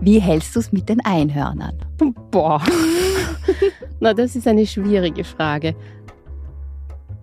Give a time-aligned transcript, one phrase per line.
[0.00, 1.78] Wie hältst du es mit den Einhörnern?
[2.30, 2.62] Boah.
[4.00, 5.74] Na, das ist eine schwierige Frage.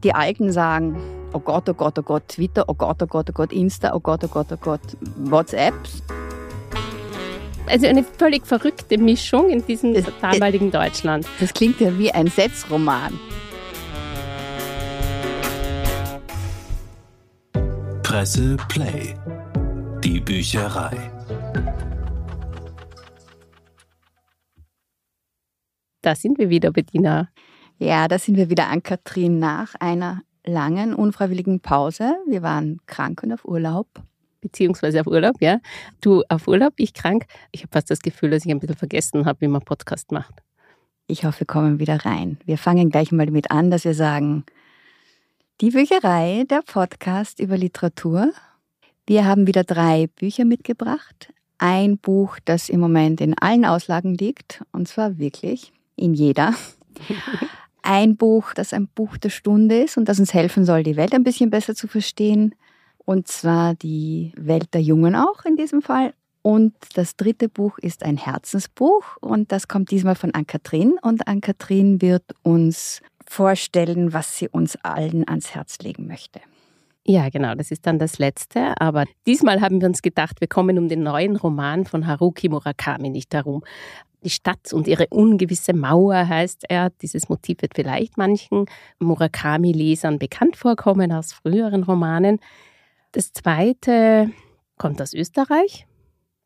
[0.04, 0.98] Die Alten sagen,
[1.34, 4.00] oh Gott, oh Gott, oh Gott, Twitter, oh Gott, oh Gott, oh Gott, Insta, oh
[4.00, 4.82] Gott, oh Gott, oh Gott,
[5.18, 5.74] WhatsApp.
[7.68, 11.26] Also eine völlig verrückte Mischung in diesem das, damaligen Deutschland.
[11.40, 13.20] Das klingt ja wie ein Setzroman.
[18.04, 19.16] Presse Play.
[20.04, 21.12] Die Bücherei.
[26.06, 27.30] Da sind wir wieder, Bettina.
[27.80, 32.16] Ja, da sind wir wieder an Katrin nach einer langen, unfreiwilligen Pause.
[32.28, 33.88] Wir waren krank und auf Urlaub.
[34.40, 35.58] Beziehungsweise auf Urlaub, ja.
[36.02, 37.26] Du auf Urlaub, ich krank.
[37.52, 40.44] Ich habe fast das Gefühl, dass ich ein bisschen vergessen habe, wie man Podcast macht.
[41.08, 42.38] Ich hoffe, wir kommen wieder rein.
[42.46, 44.46] Wir fangen gleich mal damit an, dass wir sagen,
[45.60, 48.32] die Bücherei, der Podcast über Literatur.
[49.08, 51.34] Wir haben wieder drei Bücher mitgebracht.
[51.58, 56.54] Ein Buch, das im Moment in allen Auslagen liegt, und zwar wirklich in jeder.
[57.82, 61.14] Ein Buch, das ein Buch der Stunde ist und das uns helfen soll, die Welt
[61.14, 62.56] ein bisschen besser zu verstehen.
[63.06, 66.14] Und zwar die Welt der Jungen auch in diesem Fall.
[66.42, 70.98] Und das dritte Buch ist ein Herzensbuch und das kommt diesmal von Ann-Kathrin.
[71.02, 76.40] Und Ann-Kathrin wird uns vorstellen, was sie uns allen ans Herz legen möchte.
[77.08, 78.80] Ja, genau, das ist dann das Letzte.
[78.80, 83.10] Aber diesmal haben wir uns gedacht, wir kommen um den neuen Roman von Haruki Murakami
[83.12, 83.64] nicht herum.
[84.26, 86.90] Die Stadt und ihre ungewisse Mauer heißt er.
[86.90, 88.66] Dieses Motiv wird vielleicht manchen
[88.98, 92.40] Murakami-Lesern bekannt vorkommen aus früheren Romanen.
[93.12, 94.32] Das zweite
[94.80, 95.86] kommt aus Österreich,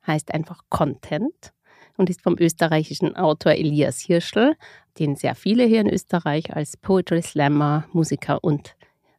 [0.06, 1.54] heißt einfach Content
[1.96, 4.58] und ist vom österreichischen Autor Elias Hirschl,
[5.00, 8.76] den sehr viele hier in Österreich als Poetry Slammer, Musiker und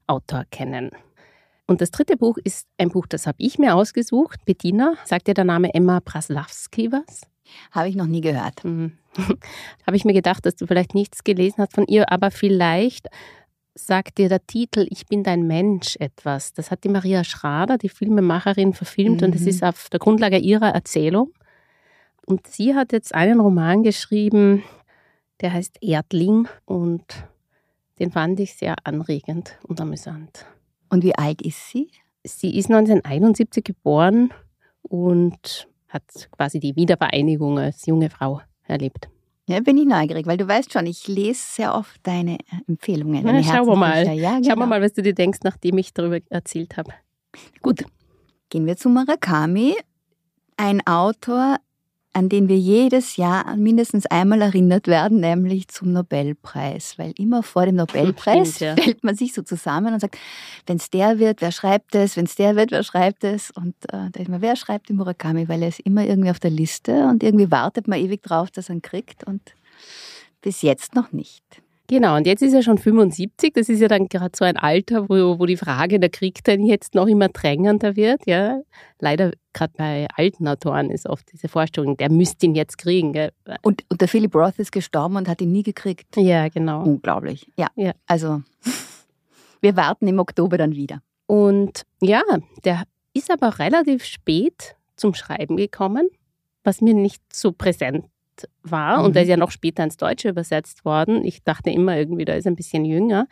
[0.07, 0.91] Autor kennen.
[1.67, 4.45] Und das dritte Buch ist ein Buch, das habe ich mir ausgesucht.
[4.45, 7.23] Bettina, sagt dir der Name Emma Praslawski was?
[7.73, 8.65] Habe ich noch nie gehört.
[8.65, 8.93] Mhm.
[9.87, 13.09] Habe ich mir gedacht, dass du vielleicht nichts gelesen hast von ihr, aber vielleicht
[13.75, 16.53] sagt dir der Titel Ich bin dein Mensch etwas.
[16.53, 19.29] Das hat die Maria Schrader, die Filmemacherin, verfilmt mhm.
[19.29, 21.33] und es ist auf der Grundlage ihrer Erzählung.
[22.27, 24.63] Und sie hat jetzt einen Roman geschrieben,
[25.41, 27.05] der heißt Erdling und
[27.99, 30.47] den fand ich sehr anregend und amüsant.
[30.89, 31.91] Und wie alt ist sie?
[32.25, 34.33] Sie ist 1971 geboren
[34.83, 36.03] und hat
[36.33, 39.09] quasi die Wiedervereinigung als junge Frau erlebt.
[39.47, 43.27] Ja, bin ich neugierig, weil du weißt schon, ich lese sehr oft deine äh, Empfehlungen.
[43.27, 44.07] Ja, schauen wir mal.
[44.15, 44.49] Ja, genau.
[44.49, 46.93] Schauen wir mal, was du dir denkst, nachdem ich darüber erzählt habe.
[47.61, 47.85] Gut,
[48.49, 49.75] gehen wir zu Murakami.
[50.57, 51.57] Ein Autor,
[52.13, 56.99] an den wir jedes Jahr mindestens einmal erinnert werden, nämlich zum Nobelpreis.
[56.99, 58.85] Weil immer vor dem Nobelpreis Stimmt, ja.
[58.85, 60.19] fällt man sich so zusammen und sagt,
[60.67, 62.17] wenn es der wird, wer schreibt es?
[62.17, 63.51] Wenn es der wird, wer schreibt es?
[63.53, 65.49] Und äh, da ist man, wer schreibt die Murakami?
[65.49, 68.69] Weil er ist immer irgendwie auf der Liste und irgendwie wartet man ewig drauf, dass
[68.69, 69.55] er ihn kriegt und
[70.43, 71.63] bis jetzt noch nicht.
[71.91, 73.53] Genau, und jetzt ist er schon 75.
[73.53, 76.63] Das ist ja dann gerade so ein Alter, wo, wo die Frage, der Krieg dann
[76.63, 78.25] jetzt noch immer drängender wird.
[78.27, 78.61] Ja.
[79.01, 83.13] Leider gerade bei alten Autoren ist oft diese Vorstellung, der müsste ihn jetzt kriegen.
[83.13, 83.33] Gell?
[83.63, 86.17] Und, und der Philip Roth ist gestorben und hat ihn nie gekriegt.
[86.17, 86.85] Ja, genau.
[86.85, 87.51] Unglaublich.
[87.57, 87.91] Ja, ja.
[88.07, 88.41] also
[89.61, 91.03] wir warten im Oktober dann wieder.
[91.27, 92.23] Und ja,
[92.65, 92.85] der
[93.15, 96.09] ist aber relativ spät zum Schreiben gekommen,
[96.63, 98.05] was mir nicht so präsent
[98.63, 98.99] war.
[98.99, 99.05] Mhm.
[99.07, 101.25] Und der ist ja noch später ins Deutsche übersetzt worden.
[101.25, 103.27] Ich dachte immer irgendwie, da ist ein bisschen jünger.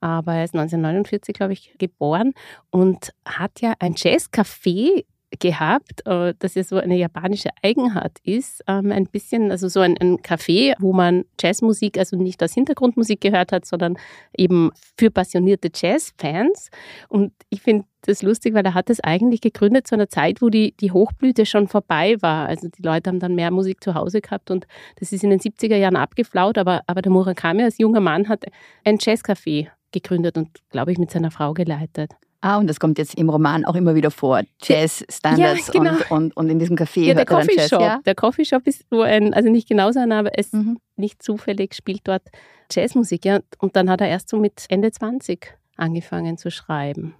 [0.00, 2.32] Aber er ist 1949, glaube ich, geboren
[2.70, 5.04] und hat ja ein Jazzcafé
[5.38, 8.62] gehabt, äh, das ja so eine japanische Eigenart ist.
[8.66, 13.20] Ähm, ein bisschen, also so ein, ein Café, wo man Jazzmusik, also nicht als Hintergrundmusik
[13.20, 13.96] gehört hat, sondern
[14.36, 16.70] eben für passionierte Jazzfans.
[17.08, 20.48] Und ich finde das lustig, weil er hat es eigentlich gegründet zu einer Zeit, wo
[20.48, 22.48] die, die Hochblüte schon vorbei war.
[22.48, 24.66] Also die Leute haben dann mehr Musik zu Hause gehabt und
[24.96, 28.44] das ist in den 70er Jahren abgeflaut, aber, aber der Murakami als junger Mann hat
[28.84, 32.12] ein Jazzcafé gegründet und, glaube ich, mit seiner Frau geleitet.
[32.40, 34.42] Ah, und das kommt jetzt im Roman auch immer wieder vor.
[34.62, 35.90] Jazz-Standards ja, genau.
[35.90, 37.00] und, und, und in diesem Café.
[37.00, 37.80] Ja, der Coffeeshop.
[37.80, 38.00] Ja?
[38.06, 40.78] Der Coffeeshop ist so ein, also nicht genauso ein, aber es mhm.
[40.96, 42.22] nicht zufällig spielt dort
[42.70, 43.24] Jazzmusik.
[43.24, 43.40] Ja?
[43.58, 47.14] Und dann hat er erst so mit Ende 20 angefangen zu schreiben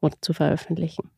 [0.00, 1.10] oder zu veröffentlichen.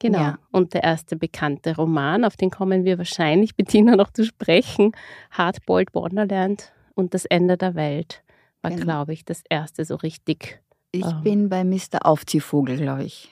[0.00, 0.18] Genau.
[0.18, 0.38] Ja.
[0.50, 4.90] Und der erste bekannte Roman, auf den kommen wir wahrscheinlich, Bettina, noch zu sprechen,
[5.30, 8.24] Hardboiled Wonderland und das Ende der Welt,
[8.62, 8.82] war, genau.
[8.82, 10.60] glaube ich, das erste so richtig
[10.92, 11.22] ich oh.
[11.22, 12.04] bin bei Mr.
[12.04, 13.30] Aufziehvogel, glaube ich,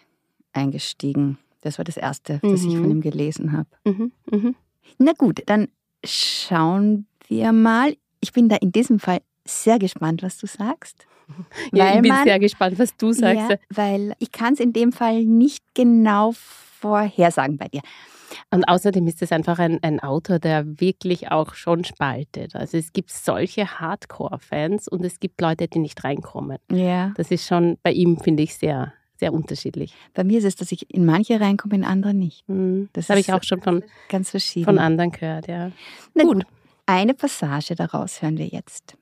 [0.52, 1.38] eingestiegen.
[1.60, 2.90] Das war das erste, das ich von mhm.
[2.90, 3.68] ihm gelesen habe.
[3.84, 4.12] Mhm.
[4.30, 4.56] Mhm.
[4.98, 5.68] Na gut, dann
[6.04, 7.96] schauen wir mal.
[8.20, 11.06] Ich bin da in diesem Fall sehr gespannt, was du sagst.
[11.72, 13.50] Ja, ich bin man, sehr gespannt, was du sagst.
[13.50, 16.32] Ja, weil ich kann es in dem Fall nicht genau
[16.80, 17.82] vorhersagen bei dir.
[18.50, 22.54] Und außerdem ist es einfach ein, ein Autor, der wirklich auch schon spaltet.
[22.56, 26.58] Also es gibt solche Hardcore-Fans und es gibt Leute, die nicht reinkommen.
[26.70, 27.12] Ja.
[27.16, 29.94] Das ist schon bei ihm, finde ich, sehr, sehr unterschiedlich.
[30.14, 32.48] Bei mir ist es, dass ich in manche reinkomme, in andere nicht.
[32.48, 32.88] Mhm.
[32.92, 34.64] Das Das habe ich auch schon von, Ganz verschieden.
[34.64, 35.70] von anderen gehört, ja.
[36.14, 36.34] Na Gut.
[36.34, 36.46] gut.
[36.86, 38.96] Eine Passage daraus hören wir jetzt.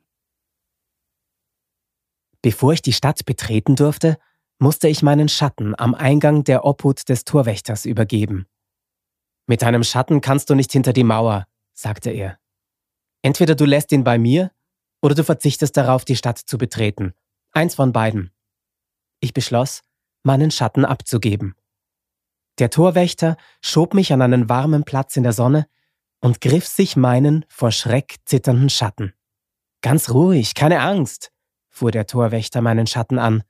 [2.43, 4.17] Bevor ich die Stadt betreten durfte,
[4.59, 8.47] musste ich meinen Schatten am Eingang der Obhut des Torwächters übergeben.
[9.49, 12.39] Mit deinem Schatten kannst du nicht hinter die Mauer, sagte er.
[13.23, 14.53] Entweder du lässt ihn bei mir
[15.01, 17.15] oder du verzichtest darauf, die Stadt zu betreten.
[17.53, 18.31] Eins von beiden.
[19.21, 19.83] Ich beschloss,
[20.23, 21.55] meinen Schatten abzugeben.
[22.59, 25.67] Der Torwächter schob mich an einen warmen Platz in der Sonne
[26.21, 29.15] und griff sich meinen vor Schreck zitternden Schatten.
[29.81, 31.33] Ganz ruhig, keine Angst,
[31.71, 33.45] fuhr der Torwächter meinen Schatten an.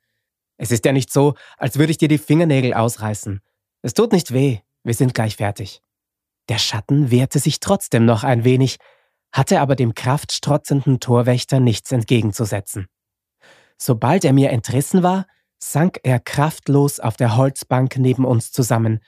[0.55, 3.41] Es ist ja nicht so, als würde ich dir die Fingernägel ausreißen.
[3.81, 5.81] Es tut nicht weh, wir sind gleich fertig.
[6.49, 8.77] Der Schatten wehrte sich trotzdem noch ein wenig,
[9.31, 12.87] hatte aber dem kraftstrotzenden Torwächter nichts entgegenzusetzen.
[13.77, 15.27] Sobald er mir entrissen war,
[15.59, 18.99] sank er kraftlos auf der Holzbank neben uns zusammen.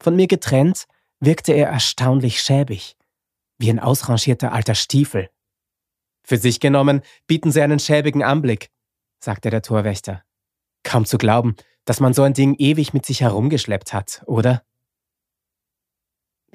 [0.00, 0.84] Von mir getrennt
[1.20, 2.96] wirkte er erstaunlich schäbig,
[3.58, 5.28] wie ein ausrangierter alter Stiefel.
[6.22, 8.68] Für sich genommen bieten sie einen schäbigen Anblick,
[9.18, 10.22] sagte der Torwächter.
[10.82, 14.62] Kaum zu glauben, dass man so ein Ding ewig mit sich herumgeschleppt hat, oder?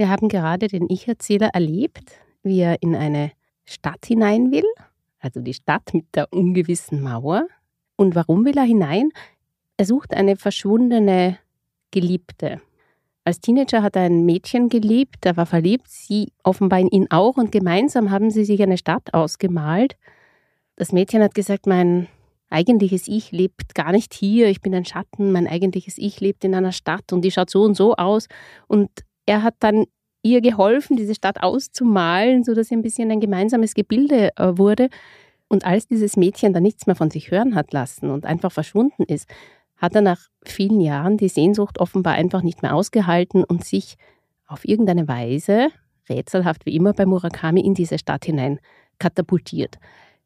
[0.02, 3.34] Wir haben gerade den Ich-Erzähler erlebt, wie er in eine
[3.66, 4.66] Stadt hinein will,
[5.20, 7.46] also die Stadt mit der ungewissen Mauer.
[7.98, 9.12] Und warum will er hinein?
[9.78, 11.38] Er sucht eine verschwundene
[11.92, 12.62] Geliebte.
[13.26, 17.38] Als Teenager hat er ein Mädchen geliebt, er war verliebt, sie offenbar in ihn auch
[17.38, 19.98] und gemeinsam haben sie sich eine Stadt ausgemalt.
[20.78, 22.08] Das Mädchen hat gesagt, mein
[22.50, 26.56] eigentliches Ich lebt gar nicht hier, ich bin ein Schatten, mein eigentliches Ich lebt in
[26.56, 28.30] einer Stadt und die schaut so und so aus.
[28.66, 28.90] Und
[29.32, 29.86] er hat dann
[30.24, 34.90] ihr geholfen, diese Stadt auszumalen, sodass sie ein bisschen ein gemeinsames Gebilde äh, wurde.
[35.48, 39.04] Und als dieses Mädchen dann nichts mehr von sich hören hat lassen und einfach verschwunden
[39.04, 39.30] ist,
[39.78, 43.96] hat er nach vielen Jahren die Sehnsucht offenbar einfach nicht mehr ausgehalten und sich
[44.48, 45.70] auf irgendeine Weise,
[46.10, 48.60] rätselhaft wie immer bei Murakami, in diese Stadt hinein
[49.00, 49.78] katapultiert.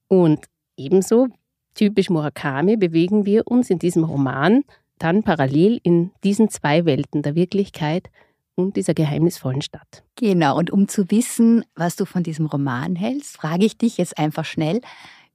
[0.07, 0.45] Und
[0.77, 1.27] ebenso,
[1.75, 4.63] typisch Murakami, bewegen wir uns in diesem Roman
[4.97, 8.09] dann parallel in diesen zwei Welten der Wirklichkeit
[8.55, 10.03] und dieser geheimnisvollen Stadt.
[10.15, 14.17] Genau, und um zu wissen, was du von diesem Roman hältst, frage ich dich jetzt
[14.17, 14.81] einfach schnell,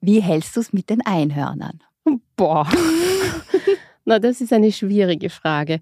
[0.01, 1.81] wie hältst du es mit den Einhörnern?
[2.37, 2.67] Boah.
[4.05, 5.81] Na, das ist eine schwierige Frage.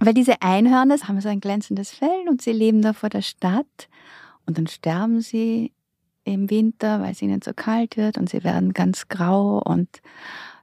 [0.00, 3.88] Weil diese Einhörner haben so ein glänzendes Fell und sie leben da vor der Stadt
[4.46, 5.72] und dann sterben sie
[6.24, 9.88] im Winter, weil es ihnen so kalt wird und sie werden ganz grau und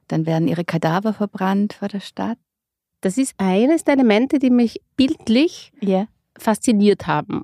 [0.08, 2.38] dann werden ihre Kadaver verbrannt vor der Stadt.
[3.00, 6.06] Das ist eines der Elemente, die mich bildlich Ja.
[6.38, 7.42] fasziniert haben.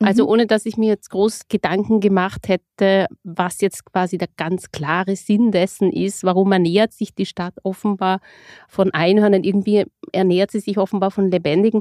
[0.00, 4.70] Also ohne dass ich mir jetzt groß Gedanken gemacht hätte, was jetzt quasi der ganz
[4.70, 8.20] klare Sinn dessen ist, warum ernährt sich die Stadt offenbar
[8.68, 11.80] von Einhörnern, irgendwie ernährt sie sich offenbar von Lebendigen.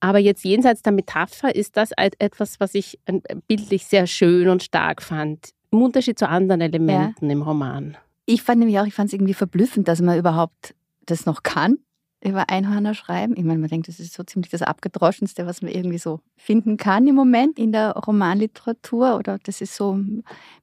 [0.00, 4.50] Aber jetzt jenseits der Metapher ist das halt etwas, was ich äh, bildlich sehr schön
[4.50, 5.50] und stark fand.
[5.70, 7.96] Im Unterschied zu anderen Elementen im Roman.
[8.26, 10.74] Ich fand nämlich auch, ich fand es irgendwie verblüffend, dass man überhaupt
[11.06, 11.78] das noch kann,
[12.24, 13.34] über Einhörner schreiben.
[13.36, 16.76] Ich meine, man denkt, das ist so ziemlich das Abgedroschenste, was man irgendwie so finden
[16.76, 19.16] kann im Moment in der Romanliteratur.
[19.16, 19.98] Oder das ist so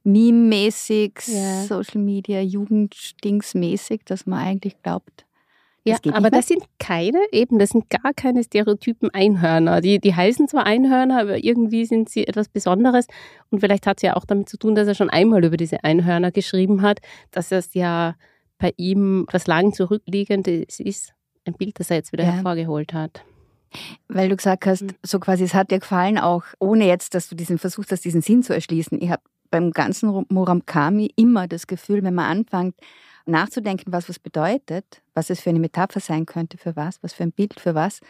[0.04, 1.62] meme-mäßig, Ja.
[1.62, 5.24] Social Media, Jugendstingsmäßig, dass man eigentlich glaubt,
[5.84, 9.80] Ja, das aber das sind keine, eben, das sind gar keine Stereotypen Einhörner.
[9.80, 13.06] Die, die heißen zwar Einhörner, aber irgendwie sind sie etwas Besonderes.
[13.50, 15.82] Und vielleicht hat es ja auch damit zu tun, dass er schon einmal über diese
[15.84, 18.14] Einhörner geschrieben hat, dass es ja
[18.58, 21.14] bei ihm was lang zurückliegendes ist.
[21.44, 22.32] Ein Bild, das er jetzt wieder Ja.
[22.32, 23.24] hervorgeholt hat.
[24.08, 24.88] Weil du gesagt hast, Mhm.
[25.02, 28.20] so quasi, es hat dir gefallen, auch ohne jetzt, dass du diesen versucht hast, diesen
[28.22, 29.00] Sinn zu erschließen.
[29.00, 32.74] Ich habe beim ganzen Murakami immer das Gefühl, wenn man anfängt
[33.24, 37.22] nachzudenken, was was bedeutet, was es für eine Metapher sein könnte, für was, was für
[37.22, 38.00] ein Bild, für was,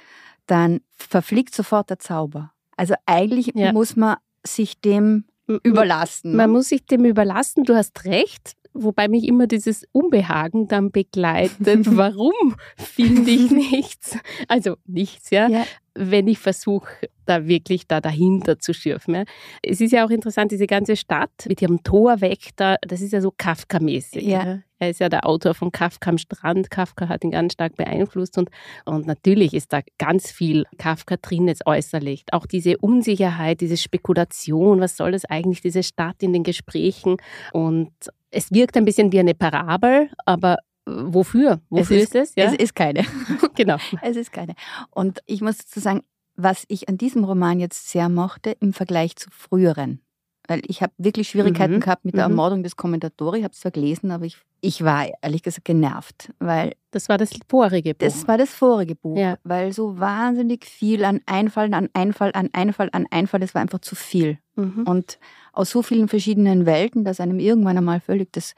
[0.46, 2.52] dann verfliegt sofort der Zauber.
[2.76, 3.72] Also eigentlich Ja.
[3.72, 5.24] muss man sich dem
[5.64, 6.34] überlassen.
[6.34, 11.86] Man muss sich dem überlassen, du hast recht, wobei mich immer dieses Unbehagen dann begleitet.
[11.96, 14.18] Warum finde ich nichts?
[14.48, 15.48] Also nichts, ja.
[15.48, 15.64] Ja.
[15.94, 16.88] Wenn ich versuche,
[17.26, 19.14] da wirklich da dahinter zu schürfen.
[19.14, 19.24] Ja.
[19.62, 23.30] Es ist ja auch interessant, diese ganze Stadt mit ihrem Torwächter, das ist ja so
[23.30, 24.22] Kafka-mäßig.
[24.22, 24.60] Ja.
[24.78, 26.68] Er ist ja der Autor von Kafka am Strand.
[26.70, 28.50] Kafka hat ihn ganz stark beeinflusst und,
[28.84, 32.24] und natürlich ist da ganz viel Kafka drin jetzt äußerlich.
[32.32, 37.18] Auch diese Unsicherheit, diese Spekulation, was soll das eigentlich, diese Stadt in den Gesprächen
[37.52, 37.92] und
[38.32, 40.54] es wirkt ein bisschen wie eine Parabel, aber
[40.86, 41.60] äh, wofür?
[41.70, 42.34] Wofür Es ist, es?
[42.34, 43.04] Ja, Es ist keine.
[43.54, 43.76] genau.
[44.00, 44.54] Es ist keine.
[44.90, 46.02] Und ich muss dazu sagen,
[46.34, 50.00] was ich an diesem Roman jetzt sehr mochte im Vergleich zu früheren.
[50.48, 51.80] Weil ich habe wirklich Schwierigkeiten Mhm.
[51.80, 52.32] gehabt mit der Mhm.
[52.32, 53.38] Ermordung des Kommentatori.
[53.38, 57.16] Ich habe es zwar gelesen, aber ich, ich war ehrlich gesagt genervt, weil Das war
[57.16, 57.98] das vorige Buch.
[58.06, 59.38] das war das vorige Buch, Ja.
[59.44, 63.78] weil so wahnsinnig viel an Einfall, an Einfall, an Einfall, an Einfall, das war einfach
[63.80, 64.38] zu viel.
[64.56, 64.82] mhm.
[64.86, 65.18] Und
[65.52, 68.54] aus so vielen verschiedenen Welten, dass einem irgendwann einmal völlig das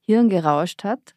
[0.00, 1.14] Hirn gerauscht hat.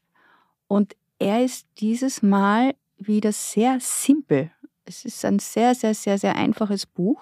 [0.68, 4.52] Und er ist dieses Mal wieder sehr simpel.
[4.86, 7.22] Es ist ein sehr, sehr, sehr, sehr einfaches Buch,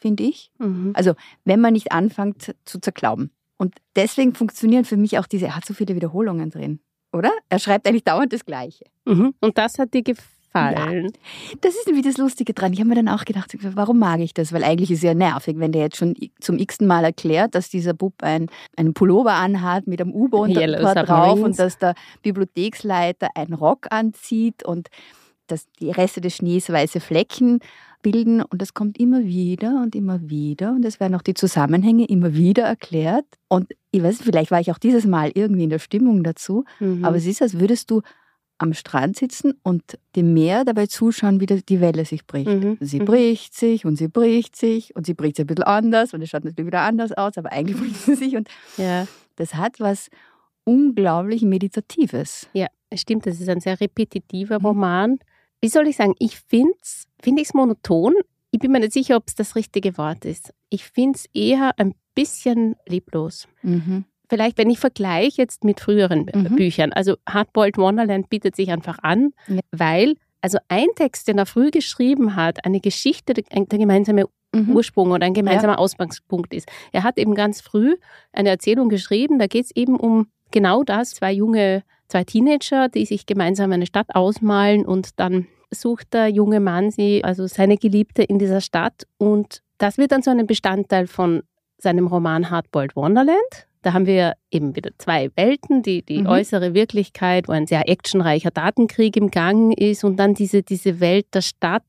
[0.00, 0.50] finde ich.
[0.58, 0.92] Mhm.
[0.94, 1.14] Also,
[1.44, 3.30] wenn man nicht anfängt zu zerglauben.
[3.56, 6.80] Und deswegen funktionieren für mich auch diese, er hat so viele Wiederholungen drin,
[7.12, 7.30] oder?
[7.50, 8.86] Er schreibt eigentlich dauernd das Gleiche.
[9.04, 9.34] Mhm.
[9.40, 11.12] Und das hat dir gefallen.
[11.60, 12.72] Das ist nämlich das Lustige dran.
[12.72, 14.52] Ich habe mir dann auch gedacht, warum mag ich das?
[14.52, 17.68] Weil eigentlich ist es ja nervig, wenn der jetzt schon zum x-ten Mal erklärt, dass
[17.68, 23.52] dieser Bub ein, einen Pullover anhat mit einem U-Boot drauf und dass der Bibliotheksleiter einen
[23.52, 24.88] Rock anzieht und
[25.48, 27.60] dass die Reste des Schnees weiße Flecken
[28.02, 32.06] bilden und das kommt immer wieder und immer wieder und es werden auch die Zusammenhänge
[32.06, 35.78] immer wieder erklärt und ich weiß, vielleicht war ich auch dieses Mal irgendwie in der
[35.80, 37.04] Stimmung dazu, Mhm.
[37.04, 38.02] aber es ist, als würdest du
[38.58, 39.82] am Strand sitzen und
[40.16, 42.48] dem Meer dabei zuschauen, wie die Welle sich bricht.
[42.50, 42.76] Mhm.
[42.80, 43.04] Sie Mhm.
[43.06, 46.28] bricht sich und sie bricht sich und sie bricht sich ein bisschen anders und es
[46.28, 49.06] schaut natürlich wieder anders aus, aber eigentlich bricht sie sich und ja.
[49.36, 50.08] das hat was
[50.64, 52.48] unglaublich Meditatives.
[52.52, 54.66] Ja, es stimmt, das ist ein sehr repetitiver Mhm.
[54.66, 55.18] Roman.
[55.60, 58.14] Wie soll ich sagen, ich finde es find ich's monoton.
[58.50, 60.52] Ich bin mir nicht sicher, ob es das richtige Wort ist.
[60.70, 63.46] Ich finde es eher ein bisschen leblos.
[63.62, 64.04] Mhm.
[64.28, 66.56] Vielleicht, wenn ich vergleiche jetzt mit früheren Mhm.
[66.56, 66.92] Büchern.
[66.92, 69.60] Also Hardboiled Wonderland bietet sich einfach an, Ja.
[69.72, 74.70] weil also ein Text, den er früh geschrieben hat, eine Geschichte, der, der gemeinsame Mhm.
[74.74, 76.66] Ursprung oder ein gemeinsamer Ausgangspunkt ist.
[76.90, 77.94] Er hat eben ganz früh
[78.32, 83.06] eine Erzählung geschrieben, da geht es eben um genau das, zwei junge, zwei Teenager, die
[83.06, 88.22] sich gemeinsam eine Stadt ausmalen und dann sucht der junge Mann sie, also seine Geliebte
[88.22, 91.42] in dieser Stadt und das wird dann so ein Bestandteil von
[91.78, 93.66] seinem Roman Hardboiled Wonderland.
[93.82, 96.26] Da haben wir eben wieder zwei Welten, die, die Mhm.
[96.26, 101.26] äußere Wirklichkeit, wo ein sehr actionreicher Datenkrieg im Gang ist und dann diese, diese Welt
[101.32, 101.84] der Stadt,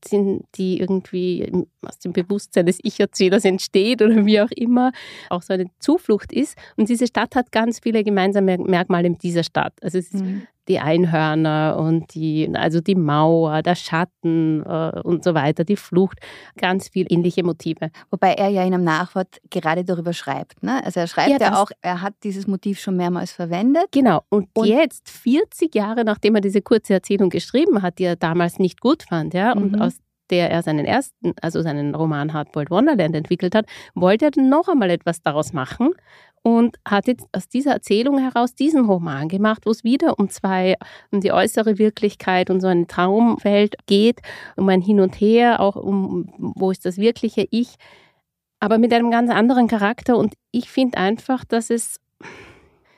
[0.54, 4.92] die irgendwie aus dem Bewusstsein des Ich-Erzählers entsteht oder wie auch immer,
[5.28, 6.56] auch so eine Zuflucht ist.
[6.76, 9.74] Und diese Stadt hat ganz viele gemeinsame Merkmale in dieser Stadt.
[9.82, 10.46] Also es ist Mhm.
[10.68, 16.18] Die Einhörner und die, also die Mauer, der Schatten äh, und so weiter, die Flucht,
[16.56, 17.90] ganz viel ähnliche Motive.
[18.10, 20.62] Wobei er ja in einem Nachwort gerade darüber schreibt.
[20.62, 20.84] Ne?
[20.84, 23.86] Also er schreibt Ja, ja, auch, er hat dieses Motiv schon mehrmals verwendet.
[23.90, 24.22] Genau.
[24.28, 28.58] Und, Und- jetzt, 40 Jahre nachdem er diese kurze Erzählung geschrieben hat, die er damals
[28.58, 29.82] nicht gut fand, ja, und Mhm.
[29.82, 29.94] aus
[30.32, 34.66] der er seinen ersten, also seinen Roman Hardboiled Wonderland entwickelt hat, wollte er dann noch
[34.66, 35.90] einmal etwas daraus machen
[36.42, 40.76] und hat jetzt aus dieser Erzählung heraus diesen Roman gemacht, wo es wieder um zwei,
[41.10, 44.20] um die äußere Wirklichkeit und so eine Traumwelt geht,
[44.56, 47.74] um ein Hin und Her, auch um, wo ist das wirkliche Ich,
[48.58, 50.16] aber mit einem ganz anderen Charakter.
[50.16, 52.00] Und ich finde einfach, dass es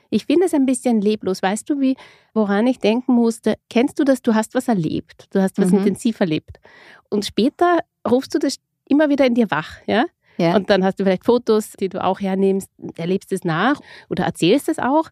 [0.09, 1.41] ich finde es ein bisschen leblos.
[1.41, 1.95] Weißt du, wie,
[2.33, 3.55] woran ich denken musste?
[3.69, 4.21] Kennst du das?
[4.21, 5.27] Du hast was erlebt.
[5.31, 5.79] Du hast was Mhm.
[5.79, 6.59] intensiv erlebt.
[7.09, 8.57] Und später rufst du das
[8.87, 10.05] immer wieder in dir wach, ja?
[10.37, 10.55] Ja.
[10.55, 14.67] Und dann hast du vielleicht Fotos, die du auch hernimmst, erlebst es nach oder erzählst
[14.67, 15.09] es auch.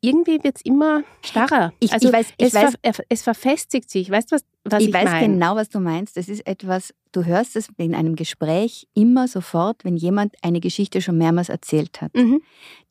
[0.00, 1.72] Irgendwie wird es immer starrer.
[1.80, 4.10] Ich- also ich weiß- ich es, weiß- ver, es verfestigt sich.
[4.10, 5.26] Weißt du, was, was ich, ich weiß meine?
[5.34, 6.16] genau, was du meinst.
[6.16, 11.00] Das ist etwas, du hörst es in einem Gespräch immer sofort, wenn jemand eine Geschichte
[11.00, 12.14] schon mehrmals erzählt hat.
[12.14, 12.40] Mhm.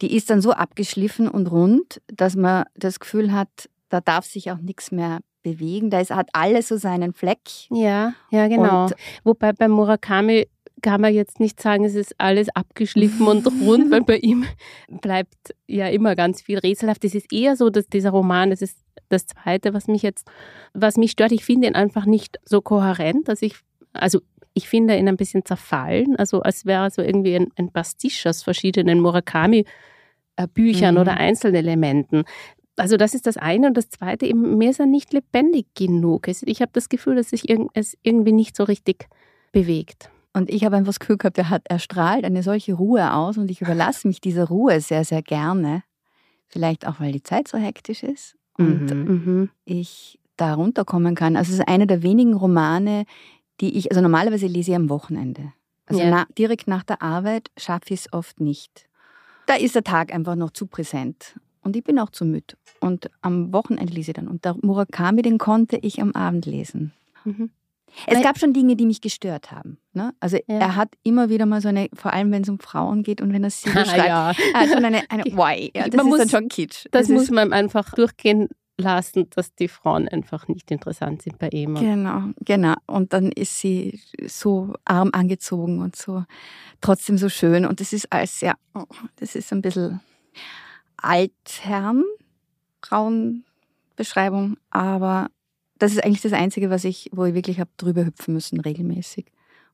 [0.02, 4.52] Die ist dann so abgeschliffen und rund, dass man das Gefühl hat, da darf sich
[4.52, 5.90] auch nichts mehr bewegen.
[5.90, 7.40] Da ist, hat alles so seinen Fleck.
[7.70, 8.84] Ja, ja, genau.
[8.86, 10.48] Und- Wobei bei Murakami
[10.82, 14.46] kann man jetzt nicht sagen, es ist alles abgeschliffen und rund, weil bei ihm
[15.02, 17.04] bleibt ja immer ganz viel rätselhaft.
[17.04, 18.78] Es ist eher so, dass dieser Roman, das ist
[19.10, 20.28] das Zweite, was mich jetzt,
[20.74, 23.56] was mich stört, ich finde ihn einfach nicht so kohärent, dass ich,
[23.94, 24.20] also
[24.54, 28.44] ich finde ihn ein bisschen zerfallen, also als wäre so irgendwie ein, ein Pastiche aus
[28.44, 31.02] verschiedenen Murakami-Büchern Mhm.
[31.02, 32.24] oder Einzelelementen.
[32.76, 33.68] Also das ist das eine.
[33.68, 36.28] Und das zweite, eben, mir ist er nicht lebendig genug.
[36.28, 39.08] Ich habe das Gefühl, dass sich es irgendwie nicht so richtig
[39.52, 40.12] bewegt.
[40.38, 43.38] Und ich habe einfach das Gefühl gehabt, er, hat, er strahlt eine solche Ruhe aus
[43.38, 45.84] und ich überlasse mich dieser Ruhe sehr, sehr gerne.
[46.48, 49.50] Vielleicht auch, weil die Zeit so hektisch ist und Mhm.
[49.65, 51.36] ich da runterkommen kann.
[51.36, 53.06] Also es ist einer der wenigen Romane,
[53.60, 55.53] die ich, also normalerweise lese ich am Wochenende.
[55.88, 56.10] Also Ja.
[56.10, 58.88] na, direkt nach der Arbeit schaffe ich es oft nicht.
[59.48, 61.39] Da ist der Tag einfach noch zu präsent.
[61.62, 62.56] Und ich bin auch zu müde.
[62.79, 64.27] Und am Wochenende lese ich dann.
[64.27, 66.94] Und der Murakami, den konnte ich am Abend lesen.
[67.25, 67.50] Mhm.
[68.06, 69.80] Es gab schon Dinge, die mich gestört haben.
[69.94, 70.13] Ne?
[70.20, 70.60] Also Ja.
[70.60, 73.34] er hat immer wieder mal so eine, vor allem wenn es um Frauen geht und
[73.34, 74.34] wenn er sie beschreibt, ja.
[74.72, 75.72] schon eine, eine Why.
[75.75, 76.86] Ja, das Man ist muss- dann schon Kitsch.
[76.92, 78.50] Das, muss ist, man einfach durchgehen
[78.80, 81.74] lassen, dass die Frauen einfach nicht interessant sind bei ihm.
[81.74, 82.75] Genau, genau.
[82.86, 86.24] Und dann ist sie so arm angezogen und so
[86.80, 87.66] trotzdem so schön.
[87.66, 88.54] Und das ist alles, ja,
[89.16, 90.00] das ist ein bisschen
[90.98, 92.04] Altherren,
[92.84, 95.27] Frauenbeschreibung, aber
[95.80, 99.26] das ist eigentlich das Einzige, was ich, wo ich wirklich habe drüber hüpfen müssen, regelmäßig.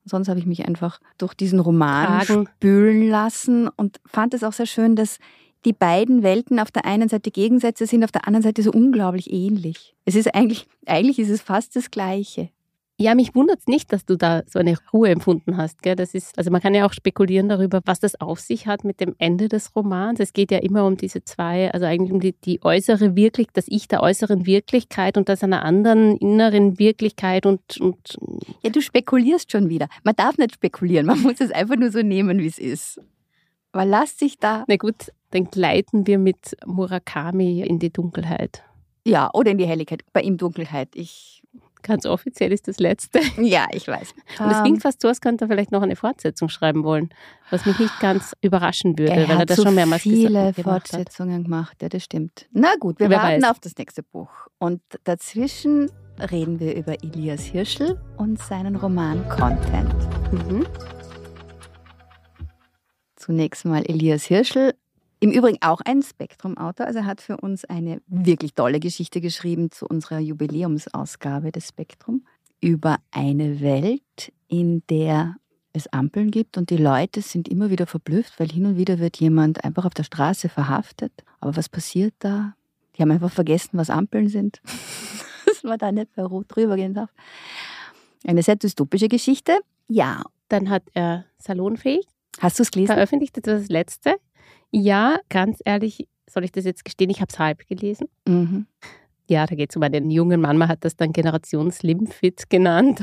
[0.04, 2.48] Und sonst habe ich mich einfach durch diesen Roman Tragen.
[2.56, 5.18] spülen lassen und fand es auch sehr schön, dass
[5.64, 9.32] die beiden Welten auf der einen Seite Gegensätze sind, auf der anderen Seite so unglaublich
[9.32, 9.94] ähnlich.
[10.04, 12.50] Es ist eigentlich, eigentlich ist es fast das Gleiche.
[12.96, 15.82] Ja, mich wundert es nicht, dass du da so eine Ruhe empfunden hast.
[15.82, 15.96] Gell?
[15.96, 19.00] Das ist, also man kann ja auch spekulieren darüber, was das auf sich hat mit
[19.00, 20.20] dem Ende des Romans.
[20.20, 23.66] Es geht ja immer um diese zwei, also eigentlich um die, die äußere Wirklichkeit, das
[23.66, 28.16] Ich der äußeren Wirklichkeit und das einer anderen inneren Wirklichkeit und, und
[28.62, 29.88] Ja, du spekulierst schon wieder.
[30.04, 33.00] Man darf nicht spekulieren, man muss es einfach nur so nehmen, wie es ist.
[33.72, 38.62] Aber lass dich da, na gut, dann gleiten wir mit Murakami in die Dunkelheit.
[39.04, 40.90] ja, oder in die Helligkeit, bei ihm Dunkelheit.
[40.94, 41.42] Ich,
[41.86, 43.20] Ganz offiziell ist das letzte.
[43.40, 44.14] ja, ich weiß.
[44.40, 47.10] Und es Ähm, klingt fast so, als könnte er vielleicht noch eine Fortsetzung schreiben wollen,
[47.50, 50.56] was mich nicht ganz überraschen würde, er weil er das so schon mehrmals viele gesagt,
[50.56, 50.88] gemacht hat.
[50.88, 52.46] Fortsetzungen gemacht, ja, das stimmt.
[52.52, 53.50] Na gut, wir Wer warten weiß.
[53.50, 54.30] auf das nächste Buch.
[54.58, 55.90] Und dazwischen
[56.30, 59.94] reden wir über Elias Hirschel und seinen Roman Content.
[60.32, 60.66] Mhm.
[63.16, 64.74] Zunächst mal Elias Hirschel.
[65.24, 66.86] Im Übrigen auch ein Spektrum-Autor.
[66.86, 72.26] Also er hat für uns eine wirklich tolle Geschichte geschrieben zu unserer Jubiläumsausgabe des Spektrum
[72.60, 75.36] über eine Welt, in der
[75.72, 79.16] es Ampeln gibt und die Leute sind immer wieder verblüfft, weil hin und wieder wird
[79.16, 81.12] jemand einfach auf der Straße verhaftet.
[81.40, 82.54] Aber was passiert da?
[82.94, 84.60] Die haben einfach vergessen, was Ampeln sind.
[85.46, 87.08] Dass man da nicht bei Rot drüber gehen darf.
[88.26, 89.58] Eine sehr dystopische Geschichte.
[89.88, 92.06] Ja, Dann hat er Salonfähig
[92.40, 92.92] hast du es gelesen?
[92.92, 94.16] veröffentlicht, das war das letzte.
[94.76, 98.08] Ja, ganz ehrlich, soll ich das jetzt gestehen, ich habe es halb gelesen.
[98.26, 98.66] Mhm.
[99.28, 103.00] Ja, da geht es um einen jungen Mann, man hat das dann Generation Slimfit genannt.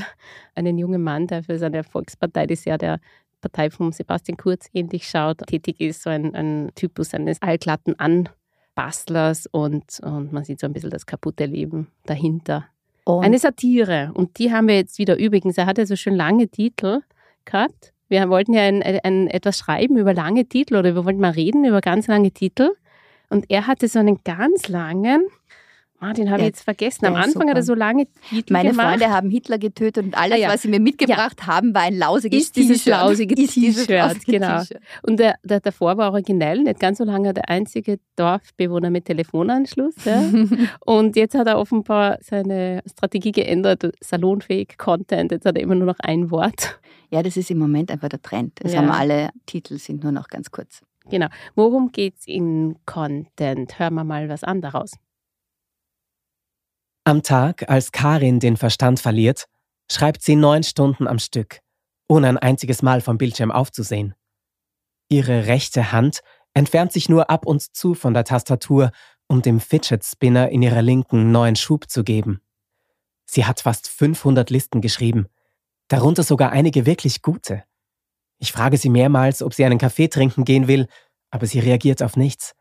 [0.54, 3.00] Einen jungen Mann, der für seine Volkspartei, die sehr der
[3.40, 9.48] Partei von Sebastian Kurz ähnlich schaut, tätig ist, so ein, ein Typus eines allglatten Anbastlers
[9.48, 12.66] und, und man sieht so ein bisschen das kaputte Leben dahinter.
[13.06, 14.12] Und Eine Satire.
[14.14, 15.58] Und die haben wir jetzt wieder übrigens.
[15.58, 17.00] Er hatte so schön lange Titel
[17.46, 17.94] gehabt.
[18.12, 21.64] Wir wollten ja ein, ein, etwas schreiben über lange Titel oder wir wollten mal reden
[21.64, 22.72] über ganz lange Titel.
[23.30, 25.28] Und er hatte so einen ganz langen,
[26.02, 27.06] ah, den habe ich jetzt vergessen.
[27.06, 27.76] Am Anfang hat er super.
[27.76, 28.90] so lange Titel Meine gemacht.
[28.90, 30.50] Freunde haben Hitler getötet und alles, Ah ja.
[30.50, 33.00] was sie mir mitgebracht haben, war ein lausiges dieses T-Shirt.
[33.00, 34.60] lausige dieses T-Shirt, lausige genau.
[34.60, 34.82] T-Shirt.
[35.04, 39.96] Und der, der davor war originell, nicht ganz so lange der einzige Dorfbewohner mit Telefonanschluss.
[40.06, 40.22] Ja.
[40.82, 45.32] Und jetzt hat er offenbar seine Strategie geändert, salonfähig Content.
[45.32, 46.80] Jetzt hat er immer nur noch ein Wort.
[47.10, 48.60] Ja, das ist im Moment einfach der Trend.
[48.66, 48.80] Ja.
[48.80, 50.82] haben alle Titel, sind nur noch ganz kurz.
[51.10, 51.28] Genau.
[51.56, 53.78] Worum geht es in Content?
[53.80, 54.92] Hören wir mal was an daraus.
[57.04, 59.48] Am Tag, als Karin den Verstand verliert,
[59.92, 61.60] schreibt sie neun Stunden am Stück,
[62.08, 64.14] ohne ein einziges Mal vom Bildschirm aufzusehen.
[65.10, 66.22] Ihre rechte Hand
[66.54, 68.92] entfernt sich nur ab und zu von der Tastatur,
[69.28, 72.42] um dem Fidget Spinner in ihrer linken neuen Schub zu geben.
[73.26, 75.28] Sie hat fast 500 Listen geschrieben,
[75.88, 77.64] darunter sogar einige wirklich gute.
[78.38, 80.88] Ich frage sie mehrmals, ob sie einen Kaffee trinken gehen will,
[81.32, 82.54] aber sie reagiert auf nichts.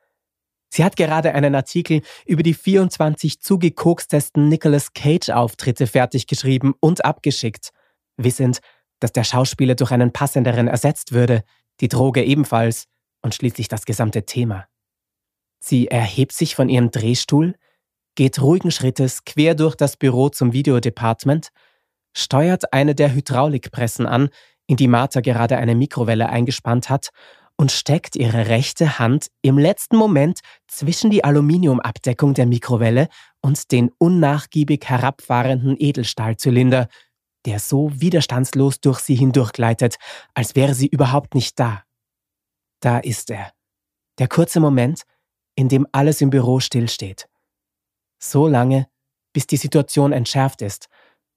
[0.73, 7.71] Sie hat gerade einen Artikel über die 24 zugekokstesten Nicolas Cage-Auftritte fertig geschrieben und abgeschickt,
[8.17, 8.61] wissend,
[9.01, 11.43] dass der Schauspieler durch einen passenderen ersetzt würde,
[11.81, 12.85] die Droge ebenfalls
[13.23, 14.67] und schließlich das gesamte Thema.
[15.59, 17.55] Sie erhebt sich von ihrem Drehstuhl,
[18.15, 21.49] geht ruhigen Schrittes quer durch das Büro zum Videodepartment,
[22.17, 24.31] steuert eine der Hydraulikpressen an,
[24.67, 27.11] in die Martha gerade eine Mikrowelle eingespannt hat,
[27.61, 33.11] und steckt ihre rechte Hand im letzten Moment zwischen die Aluminiumabdeckung der Mikrowelle
[33.43, 36.89] und den unnachgiebig herabfahrenden Edelstahlzylinder,
[37.45, 39.97] der so widerstandslos durch sie hindurchgleitet,
[40.33, 41.83] als wäre sie überhaupt nicht da.
[42.81, 43.53] Da ist er.
[44.19, 45.03] Der kurze Moment,
[45.55, 47.29] in dem alles im Büro stillsteht.
[48.19, 48.87] So lange,
[49.35, 50.89] bis die Situation entschärft ist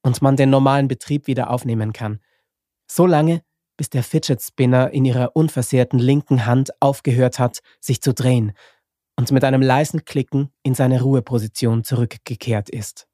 [0.04, 2.22] und man den normalen Betrieb wieder aufnehmen kann.
[2.90, 3.42] So lange,
[3.78, 8.54] bis der Fidget Spinner in ihrer unversehrten linken Hand aufgehört hat, sich zu drehen
[9.16, 13.08] und mit einem leisen Klicken in seine Ruheposition zurückgekehrt ist.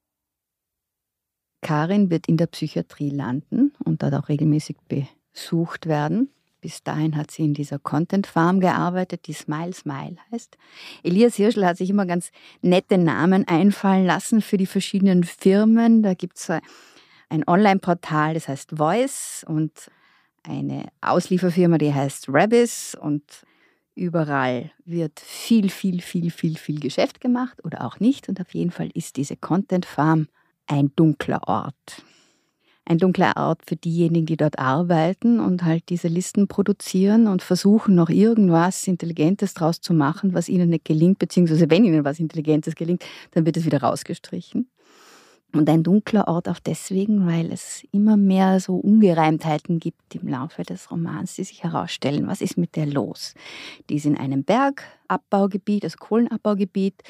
[1.62, 6.30] Karin wird in der Psychiatrie landen und dort auch regelmäßig besucht werden.
[6.62, 10.58] Bis dahin hat sie in dieser Content Farm gearbeitet, die Smile Smile heißt.
[11.04, 16.04] Elias Hirschel hat sich immer ganz nette Namen einfallen lassen für die verschiedenen Firmen.
[16.04, 16.50] Da gibt es
[17.30, 19.72] ein Online-Portal, das heißt Voice und
[20.43, 23.23] eine Auslieferfirma, die heißt Rabis und
[23.99, 28.30] Überall wird viel, viel, viel, viel, viel Geschäft gemacht oder auch nicht.
[28.30, 30.30] Und auf jeden Fall ist diese Content Farm
[30.67, 32.06] ein dunkler Ort.
[32.86, 37.93] Ein dunkler Ort für diejenigen, die dort arbeiten und halt diese Listen produzieren und versuchen
[37.93, 42.75] noch irgendwas Intelligentes draus zu machen, was ihnen nicht gelingt, beziehungsweise wenn ihnen was Intelligentes
[42.75, 44.69] gelingt, dann wird es wieder rausgestrichen.
[45.51, 50.62] Und ein dunkler Ort auch deswegen, weil es immer mehr so Ungereimtheiten gibt im Laufe
[50.62, 52.27] des Romans, die sich herausstellen.
[52.27, 53.33] Was ist mit der los?
[53.89, 57.01] Die ist in einem Bergabbaugebiet, also Kohlenabbaugebiet.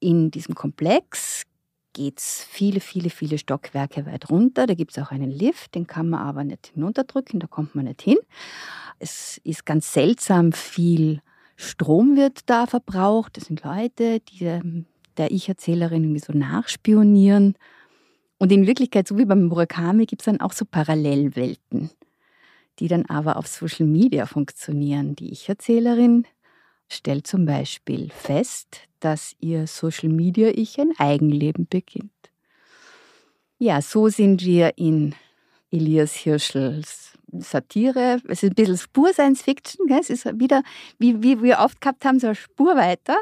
[0.00, 1.44] In diesem Komplex
[1.92, 4.66] geht es viele, viele, viele Stockwerke weit runter.
[4.66, 7.84] Da gibt es auch einen Lift, den kann man aber nicht hinunterdrücken, da kommt man
[7.84, 8.18] nicht hin.
[8.98, 11.20] Es ist ganz seltsam viel
[11.56, 13.38] Strom wird da verbraucht.
[13.38, 14.84] Das sind Leute, die ähm,
[15.18, 17.56] der Ich-Erzählerin irgendwie so nachspionieren
[18.38, 21.90] und in Wirklichkeit, so wie beim Murakami, gibt es dann auch so Parallelwelten,
[22.78, 25.16] die dann aber auf Social Media funktionieren.
[25.16, 26.26] Die Ich-Erzählerin
[26.88, 32.10] stellt zum Beispiel fest, dass ihr Social Media-Ich ein Eigenleben beginnt.
[33.58, 35.14] Ja, so sind wir in
[35.70, 38.20] Elias Hirschels Satire.
[38.28, 39.88] Es ist ein bisschen Spur Science Fiction.
[39.90, 40.62] Es ist wieder,
[40.98, 43.16] wie, wie wir oft gehabt haben, so eine Spur weiter,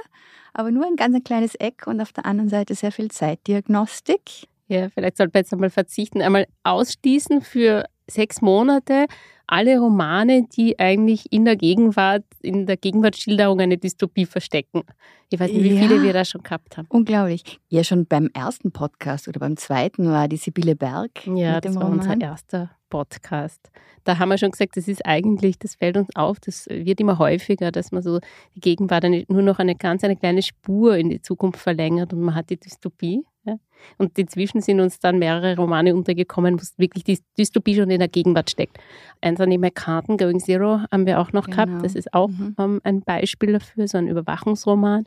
[0.53, 4.49] aber nur ein ganz ein kleines Eck und auf der anderen Seite sehr viel Zeitdiagnostik.
[4.69, 9.07] Ja, vielleicht sollte man jetzt einmal verzichten, einmal ausschließen für sechs Monate
[9.47, 14.83] alle Romane, die eigentlich in der Gegenwart, in der Gegenwartsschilderung eine Dystopie verstecken.
[15.31, 16.87] Ich weiß nicht, wie ja, viele wir da schon gehabt haben.
[16.91, 17.59] Unglaublich.
[17.69, 21.27] Ja, schon beim ersten Podcast oder beim zweiten war die Sibylle Berg.
[21.27, 22.01] Ja, das war Roman.
[22.01, 23.71] unser erster Podcast.
[24.05, 27.19] Da haben wir schon gesagt, das ist eigentlich, das fällt uns auf, das wird immer
[27.19, 28.21] häufiger, dass man so
[28.55, 32.35] die Gegenwart nur noch eine ganz eine kleine Spur in die Zukunft verlängert und man
[32.35, 33.25] hat die Dystopie.
[33.45, 33.59] Ja.
[33.99, 38.09] Und inzwischen sind uns dann mehrere Romane untergekommen, wo wirklich die Dystopie schon in der
[38.09, 38.79] Gegenwart steckt.
[39.21, 41.65] Eins an dem Karten, Going Zero, haben wir auch noch genau.
[41.65, 41.85] gehabt.
[41.85, 42.55] Das ist auch mhm.
[42.57, 45.07] um, ähm, ein Beispiel dafür, so ein Überwachungsroman.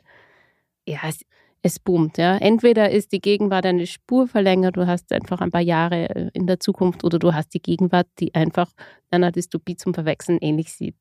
[0.86, 1.24] Ja, es,
[1.62, 2.18] es boomt.
[2.18, 2.36] Ja.
[2.36, 6.46] Entweder ist die Gegenwart eine Spur verlängert, du hast einfach ein paar Jahre äh, in
[6.46, 8.72] der Zukunft, oder du hast die Gegenwart, die einfach
[9.10, 10.96] einer Dystopie zum Verwechseln ähnlich sieht.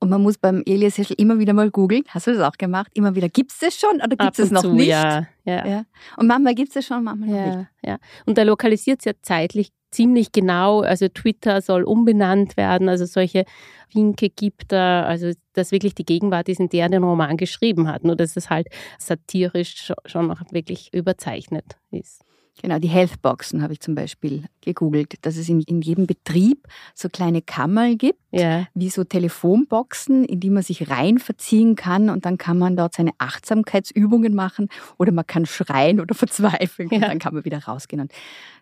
[0.00, 2.04] Und man muss beim Elias Heschel immer wieder mal googeln.
[2.08, 2.90] Hast du das auch gemacht?
[2.94, 4.88] Immer wieder, gibt es das schon oder gibt es es noch zu, nicht?
[4.88, 5.66] Ja, ja.
[5.66, 5.84] ja.
[6.16, 7.68] Und manchmal gibt es das schon, manchmal ja, nicht.
[7.84, 7.98] Ja.
[8.24, 10.80] Und da lokalisiert es ja zeitlich ziemlich genau.
[10.80, 12.88] Also Twitter soll umbenannt werden.
[12.88, 13.44] Also solche
[13.92, 15.04] Winke gibt da.
[15.04, 18.04] Also dass wirklich die Gegenwart ist, in der er den Roman geschrieben hat.
[18.04, 22.24] Nur dass es halt satirisch schon noch wirklich überzeichnet ist.
[22.62, 27.08] Genau, die Healthboxen habe ich zum Beispiel gegoogelt, dass es in, in jedem Betrieb so
[27.08, 28.66] kleine Kammern gibt, ja.
[28.74, 32.94] wie so Telefonboxen, in die man sich rein verziehen kann und dann kann man dort
[32.94, 34.68] seine Achtsamkeitsübungen machen
[34.98, 36.96] oder man kann schreien oder verzweifeln ja.
[36.96, 38.02] und dann kann man wieder rausgehen.
[38.02, 38.12] Und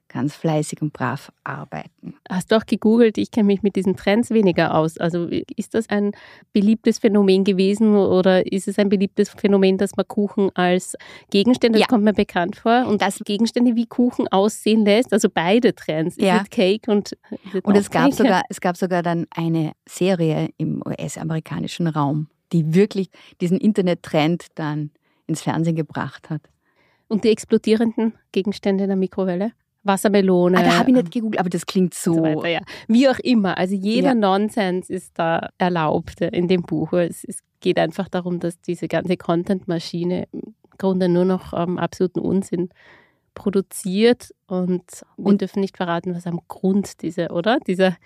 [0.08, 2.14] ganz fleißig und brav arbeiten.
[2.28, 3.18] Hast du auch gegoogelt?
[3.18, 4.98] Ich kenne mich mit diesen Trends weniger aus.
[4.98, 6.12] Also ist das ein
[6.52, 10.96] beliebtes Phänomen gewesen oder ist es ein beliebtes Phänomen, dass man Kuchen als
[11.30, 15.12] Gegenstände, das kommt mir bekannt vor, und das Gegenstände wie Kuchen aussehen lässt?
[15.12, 16.16] Also beide Trends.
[16.18, 16.44] Ja.
[16.50, 17.16] Cake und
[17.62, 23.10] Und es gab, sogar, es gab sogar dann eine Serie im US-amerikanischen Raum, die wirklich
[23.40, 24.90] diesen Internet-Trend dann
[25.26, 26.42] ins Fernsehen gebracht hat.
[27.08, 29.52] Und die explodierenden Gegenstände in der Mikrowelle?
[29.84, 30.58] Wassermelone.
[30.58, 32.14] Ah, da habe ich nicht gegoogelt, aber das klingt so.
[32.14, 32.60] so weiter, ja.
[32.88, 33.56] Wie auch immer.
[33.58, 34.14] Also jeder ja.
[34.14, 36.92] Nonsens ist da erlaubt in dem Buch.
[36.92, 42.20] Es, es geht einfach darum, dass diese ganze Content-Maschine im Grunde nur noch ähm, absoluten
[42.20, 42.70] Unsinn
[43.34, 44.84] produziert und
[45.16, 47.58] wir und dürfen nicht verraten, was am Grund diese, oder?
[47.60, 47.96] Dieser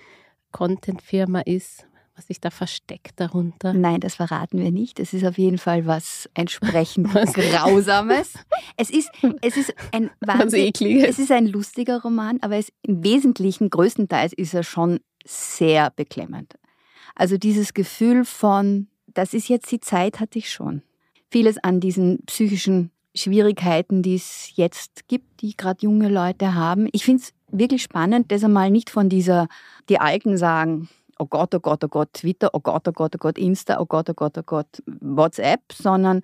[0.53, 3.73] Content-Firma ist was sich da versteckt darunter?
[3.73, 5.01] Nein, das verraten wir nicht.
[5.01, 7.33] Es ist auf jeden Fall was entsprechend was?
[7.35, 8.35] Grausames.
[8.77, 10.73] Es ist, es ist ein Wahnsinn,
[11.03, 16.55] Es ist ein lustiger Roman, aber es im Wesentlichen, größtenteils, ist er schon sehr beklemmend.
[17.15, 20.83] Also dieses Gefühl von, das ist jetzt die Zeit, hatte ich schon.
[21.31, 26.89] Vieles an diesen psychischen Schwierigkeiten, die es jetzt gibt, die gerade junge Leute haben.
[26.93, 29.49] Ich finde es wirklich spannend, das einmal nicht von dieser,
[29.89, 30.89] die Alten sagen,
[31.23, 33.87] oh Gott, oh Gott, oh Gott, Twitter, oh Gott, oh Gott, oh Gott, Insta, oh
[33.87, 36.23] Gott, oh Gott, oh Gott, WhatsApp, sondern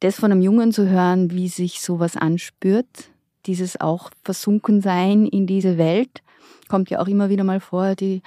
[0.00, 3.10] das von einem Jungen zu hören, wie sich sowas anspürt,
[3.44, 6.22] dieses auch versunken sein in diese Welt,
[6.68, 8.22] kommt ja auch immer wieder mal vor, die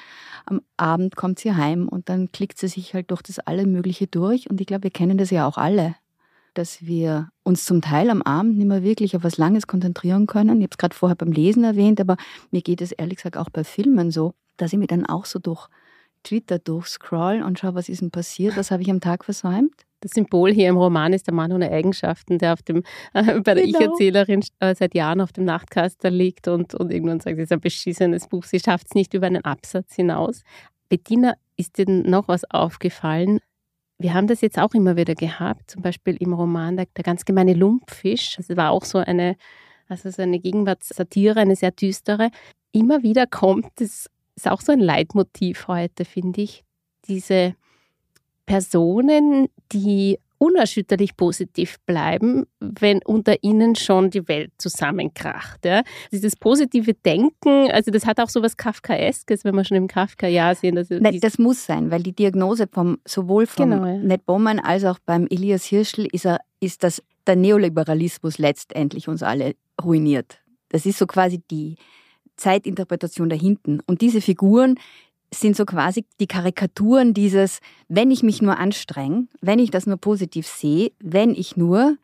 [0.46, 4.06] am Abend kommt sie heim und dann klickt sie sich halt durch das alle Mögliche
[4.06, 5.96] durch und ich glaube, wir kennen das ja auch alle,
[6.54, 10.60] dass wir uns zum Teil am Abend nicht mehr wirklich auf was Langes konzentrieren können.
[10.60, 12.18] Ich habe es gerade vorher beim Lesen erwähnt, aber
[12.52, 15.40] mir geht es ehrlich gesagt auch bei Filmen so dass ich mir dann auch so
[15.40, 15.68] durch
[16.24, 19.74] Twitter durchscroll und schaue, was ist denn passiert, was habe ich am Tag versäumt.
[20.02, 23.54] Das Symbol hier im Roman ist der Mann ohne Eigenschaften, der auf dem, äh, bei
[23.54, 23.80] der genau.
[23.80, 27.62] Ich-Erzählerin äh, seit Jahren auf dem Nachtkaster liegt und, und irgendwann sagt, es ist ein
[27.62, 30.42] beschissenes Buch, sie schafft es nicht über einen Absatz hinaus.
[30.90, 33.40] Bettina, ist dir noch was aufgefallen?
[33.98, 37.26] wir haben das jetzt auch immer wieder gehabt, zum Beispiel im Roman Der, der ganz
[37.26, 38.36] gemeine Lumpfisch.
[38.36, 39.38] Das war auch so eine,
[39.88, 42.30] also so eine Gegenwartssatire, eine sehr düstere.
[42.72, 46.64] Immer wieder kommt, das ist auch so ein Leitmotiv heute, finde ich,
[47.08, 47.56] diese
[48.46, 55.66] Personen, die unerschütterlich positiv bleiben, wenn unter ihnen schon die Welt zusammenkracht.
[55.66, 55.82] Ja?
[56.12, 60.56] Dieses positive Denken, also das hat auch so was Kafkaeskes, wenn wir schon im Kafka-Jahr
[60.56, 60.78] sehen.
[60.78, 63.98] Also Nein, das muss sein, weil die Diagnose vom, sowohl von Genau, ja.
[63.98, 69.24] Ned Bowman als auch beim Elias Hirschl ist, er, ist, dass der Neoliberalismus letztendlich uns
[69.24, 70.40] alle ruiniert.
[70.70, 71.78] Das ist so quasi die
[72.38, 73.82] Zeitinterpretation dahinten.
[73.86, 74.76] Und diese Figuren
[75.34, 79.98] sind so quasi die Karikaturen dieses, wenn ich mich nur anstrenge, wenn ich das nur
[79.98, 81.98] positiv sehe, wenn ich nur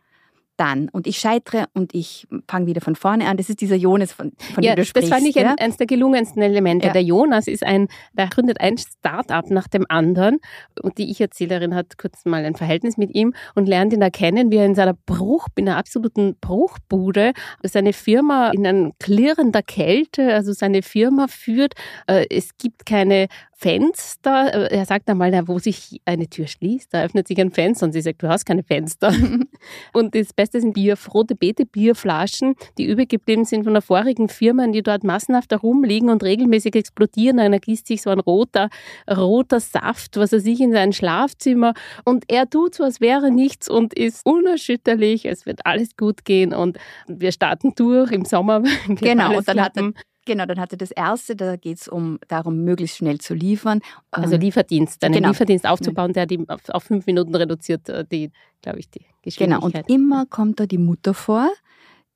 [0.58, 3.38] dann und ich scheitere und ich fange wieder von vorne an.
[3.38, 5.12] Das ist dieser Jonas, von, von ja, dem du sprichst.
[5.12, 5.52] das fand ich ja?
[5.52, 6.88] ein, eines der gelungensten Elemente.
[6.88, 6.94] Ja.
[6.94, 10.38] Der Jonas ist ein, der gründet ein Start-up nach dem anderen
[10.82, 14.58] und die Ich-Erzählerin hat kurz mal ein Verhältnis mit ihm und lernt ihn erkennen, wie
[14.58, 17.34] er in seiner Bruch, in einer absoluten Bruchbude
[17.64, 21.74] seine Firma in ein klirrender Kälte, also seine Firma führt.
[22.08, 23.28] Äh, Es gibt keine
[23.62, 24.54] Fenster.
[24.54, 27.86] Äh, Er sagt einmal, na, wo sich eine Tür schließt, da öffnet sich ein Fenster
[27.86, 29.14] und sie sagt, du hast keine Fenster.
[29.94, 34.30] und das Beste sind Bier, rote Beete Bierflaschen, die übrig geblieben sind von der vorigen
[34.30, 37.38] Firma, die dort massenhaft herumliegen und regelmäßig explodieren.
[37.38, 38.70] Dann ergießt sich so ein roter,
[39.10, 43.70] roter Saft, was er sich in sein Schlafzimmer und er tut so, als wäre nichts
[43.70, 45.26] und ist unerschütterlich.
[45.26, 48.64] Es wird alles gut gehen und wir starten durch im Sommer.
[49.02, 49.94] Genau, und dann hat er.
[50.26, 53.80] Genau, dann hatte das erste, da geht es um darum, möglichst schnell zu liefern.
[54.12, 55.30] Also Ähm, Lieferdienst, einen genau.
[55.30, 58.32] Lieferdienst aufzubauen, der die auf, auf fünf Minuten reduziert, äh, die,
[58.62, 59.90] glaube ich, die Genau, Geschwindigkeit.
[59.90, 61.50] und immer kommt da die Mutter vor,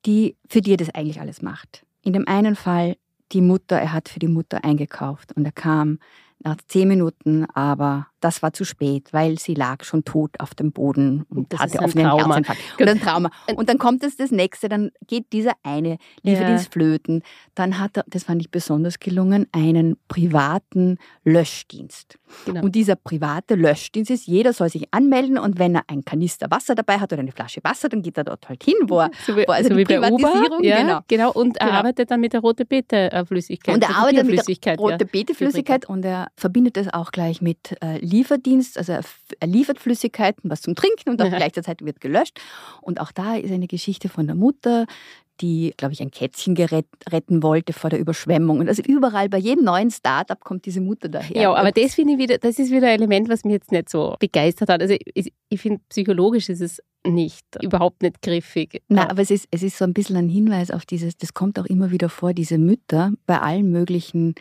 [0.05, 1.83] die für die das eigentlich alles macht.
[2.03, 2.97] In dem einen Fall
[3.31, 5.99] die Mutter, er hat für die Mutter eingekauft und er kam
[6.39, 10.71] nach zehn Minuten, aber das war zu spät, weil sie lag schon tot auf dem
[10.71, 12.35] Boden und Das hatte offenen Trauma.
[12.35, 12.61] Herzinfarkt.
[12.79, 13.29] Und ein Trauma.
[13.55, 17.23] Und dann kommt es das nächste, dann geht dieser eine Lieferdienst flöten.
[17.55, 22.17] Dann hat er, das fand ich besonders gelungen, einen privaten Löschdienst.
[22.45, 22.61] Genau.
[22.63, 26.75] Und dieser private Löschdienst ist, jeder soll sich anmelden und wenn er ein Kanister Wasser
[26.75, 29.35] dabei hat oder eine Flasche Wasser, dann geht er dort halt hin, wo er so
[29.35, 30.99] wie, wo also so die wie bei Uber, Privatisierung, ja, genau.
[31.07, 31.31] genau.
[31.31, 31.77] Und er Genau.
[31.79, 33.75] arbeitet dann mit der rote Beete-Flüssigkeit.
[33.75, 37.97] Und er arbeitet mit der rote Beeteflüssigkeit und er verbindet es auch gleich mit äh,
[37.99, 38.77] Lieferdienst.
[38.77, 39.01] Also er,
[39.39, 41.37] er liefert Flüssigkeiten, was zum Trinken und auch Ja.
[41.37, 42.39] gleichzeitig wird gelöscht.
[42.81, 44.85] Und auch da ist eine Geschichte von der Mutter,
[45.41, 48.59] die, glaube ich, ein Kätzchen gerett, retten wollte vor der Überschwemmung.
[48.59, 51.41] Und also überall, bei jedem neuen Start-up kommt diese Mutter daher.
[51.41, 53.89] Ja, aber das finde ich wieder, das ist wieder ein Element, was mich jetzt nicht
[53.89, 54.81] so begeistert hat.
[54.81, 58.81] Also ich, ich finde, psychologisch ist es nicht, überhaupt nicht griffig.
[58.87, 61.59] Na, aber es ist, es ist so ein bisschen ein Hinweis auf dieses, das kommt
[61.59, 64.35] auch immer wieder vor, diese Mütter bei allen möglichen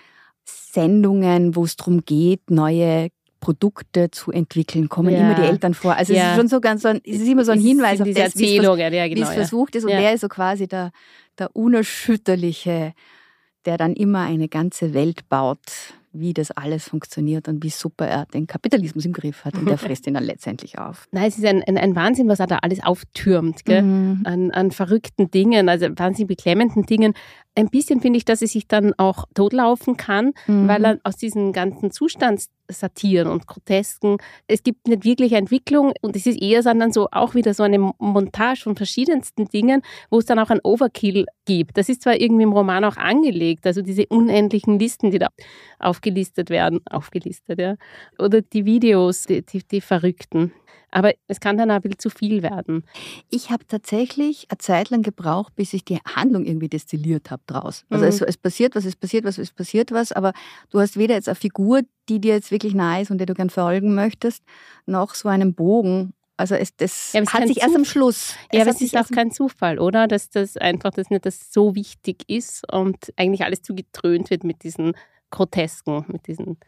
[0.44, 3.08] Sendungen, wo es darum geht, neue
[3.44, 5.20] Produkte zu entwickeln, kommen Ja.
[5.20, 5.94] immer die Eltern vor.
[5.94, 6.30] Also es Ja.
[6.32, 8.20] ist schon so ganz so ein, es ist immer so ein Es Hinweis auf diese
[8.20, 9.26] das, wie es Erzählungen, ja, wie genau.
[9.28, 9.40] es ja.
[9.42, 9.84] versucht ist.
[9.84, 10.90] Und der ist so quasi der,
[11.38, 12.92] der unerschütterliche,
[13.66, 15.58] der dann immer eine ganze Welt baut,
[16.16, 19.54] wie das alles funktioniert und wie super er den Kapitalismus im Griff hat.
[19.54, 21.08] Und der frisst ihn dann letztendlich auf.
[21.10, 23.64] Nein, es ist ein, ein, ein Wahnsinn, was er da alles auftürmt.
[23.64, 23.82] Gell?
[23.82, 24.20] Mhm.
[24.24, 27.14] an, an verrückten Dingen, also wahnsinnig beklemmenden Dingen.
[27.56, 30.68] Ein bisschen finde ich, dass es sich dann auch totlaufen kann, Mhm.
[30.68, 31.90] weil er aus diesen ganzen
[32.66, 37.34] Zustandssatiren und Grotesken, es gibt nicht wirklich Entwicklung und es ist eher sondern so auch
[37.34, 41.76] wieder so eine Montage von verschiedensten Dingen, wo es dann auch ein Overkill gibt.
[41.76, 45.28] Das ist zwar irgendwie im Roman auch angelegt, also diese unendlichen Listen, die da
[45.78, 47.76] aufgelistet werden, aufgelistet, ja,
[48.18, 50.52] oder die Videos, die, die, die Verrückten.
[50.90, 52.84] Aber es kann dann auch ein bisschen zu viel werden.
[53.30, 57.84] Ich habe tatsächlich eine Zeit lang gebraucht, bis ich die Handlung irgendwie destilliert habe draus.
[57.90, 58.08] Also Mhm.
[58.10, 60.32] es, es passiert was, es passiert was, es passiert was, aber
[60.70, 63.34] du hast weder jetzt eine Figur, die dir jetzt wirklich nahe ist und der du
[63.34, 64.42] gern folgen möchtest,
[64.86, 66.12] noch so einen Bogen.
[66.36, 68.34] Also es, das Ja, aber es hat sich erst am Zuf- Schluss.
[68.52, 70.08] Ja, aber hat es ist auch kein Zufall, oder?
[70.08, 74.42] Dass das einfach das nicht das so wichtig ist und eigentlich alles zu getrönt wird
[74.44, 74.94] mit diesen
[75.30, 76.58] Grotesken, mit diesen.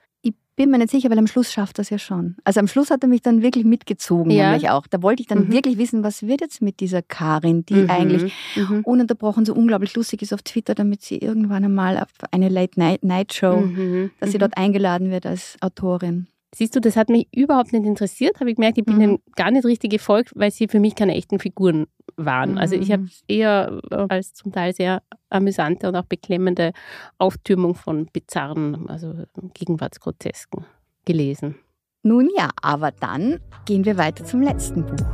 [0.57, 2.37] Bin mir nicht sicher, weil am Schluss schafft das ja schon.
[2.45, 4.51] Also am Schluss hat er mich dann wirklich mitgezogen, Ja.
[4.53, 4.87] nämlich auch.
[4.87, 5.53] Da wollte ich dann Mhm.
[5.53, 8.81] wirklich wissen, was wird jetzt mit dieser Karin, die Mhm, eigentlich Mhm.
[8.83, 14.11] ununterbrochen so unglaublich lustig ist auf Twitter, damit sie irgendwann einmal auf eine Late-Night-Show, Mhm.
[14.19, 14.41] dass sie Mhm.
[14.41, 16.27] dort eingeladen wird als Autorin.
[16.55, 19.01] Siehst du, das hat mich überhaupt nicht interessiert, habe ich gemerkt, ich bin Mhm.
[19.01, 22.59] denen gar nicht richtig gefolgt, weil sie für mich keine echten Figuren waren.
[22.59, 23.11] Also ich habe Mhm.
[23.29, 26.73] eher äh, als zum Teil sehr amüsante und auch beklemmende
[27.19, 29.15] Auftürmung von bizarren, also
[29.55, 30.65] Gegenwartsgrotesken
[31.05, 31.57] gelesen.
[32.03, 35.07] Nun ja, aber dann gehen wir weiter zum letzten Buch.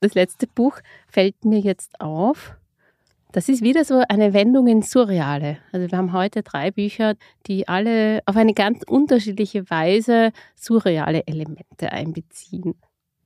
[0.00, 2.57] Das letzte Buch fällt mir jetzt auf.
[3.38, 5.58] Das ist wieder so eine Wendung ins Surreale.
[5.70, 7.14] Also wir haben heute drei Bücher,
[7.46, 12.74] die alle auf eine ganz unterschiedliche Weise surreale Elemente einbeziehen.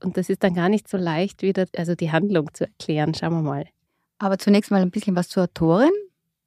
[0.04, 3.14] Und das ist dann gar nicht so leicht, wieder also die Handlung zu erklären.
[3.14, 3.64] Schauen wir mal.
[4.18, 5.88] Aber zunächst mal ein bisschen was zur Autorin.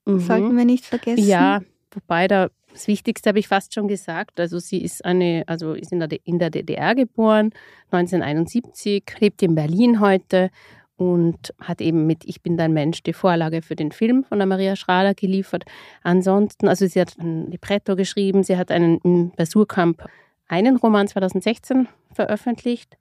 [0.06, 0.20] Mhm.
[0.20, 1.28] Sollten wir nicht vergessen.
[1.28, 4.40] Ja, wobei da das Wichtigste habe ich fast schon gesagt.
[4.40, 7.50] Also sie ist eine, also ist in der, in der DDR geboren,
[7.90, 10.52] 1971, lebt in Berlin heute
[10.98, 14.48] und hat eben mit Ich bin dein Mensch die Vorlage für den Film von der
[14.48, 15.66] Maria Schrader geliefert.
[16.04, 20.04] Ansonsten, also sie hat ein Libretto geschrieben, sie hat einen bei Surkamp
[20.48, 22.98] einen Roman 2016 veröffentlicht.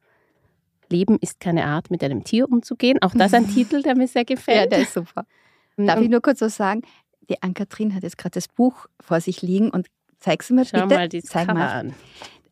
[0.91, 3.01] Leben ist keine Art, mit einem Tier umzugehen.
[3.03, 4.59] Auch das ein Titel, der mir sehr gefällt.
[4.59, 5.25] Ja, der ist super.
[5.77, 6.83] Darf ich nur kurz was sagen?
[7.29, 9.89] Die Ann-Kathrin hat jetzt gerade das Buch vor sich liegen und
[10.21, 10.95] zeigst du mir Schau bitte.
[10.95, 11.69] mal das Zeig Cover mal.
[11.69, 11.95] an.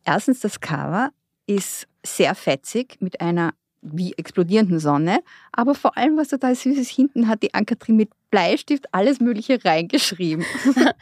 [0.03, 1.11] Erstens, das Cover
[1.47, 5.19] ist sehr fetzig mit einer wie explodierenden Sonne,
[5.51, 9.63] aber vor allem was total süß ist, hinten hat die Ann-Kathrin mit Bleistift alles Mögliche
[9.63, 10.45] reingeschrieben.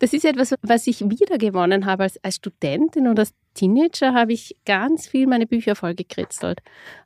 [0.00, 4.54] Das ist etwas, was ich wiedergewonnen habe als, als Studentin und als Teenager habe ich
[4.64, 6.60] ganz viel meine Bücher vollgekritzelt.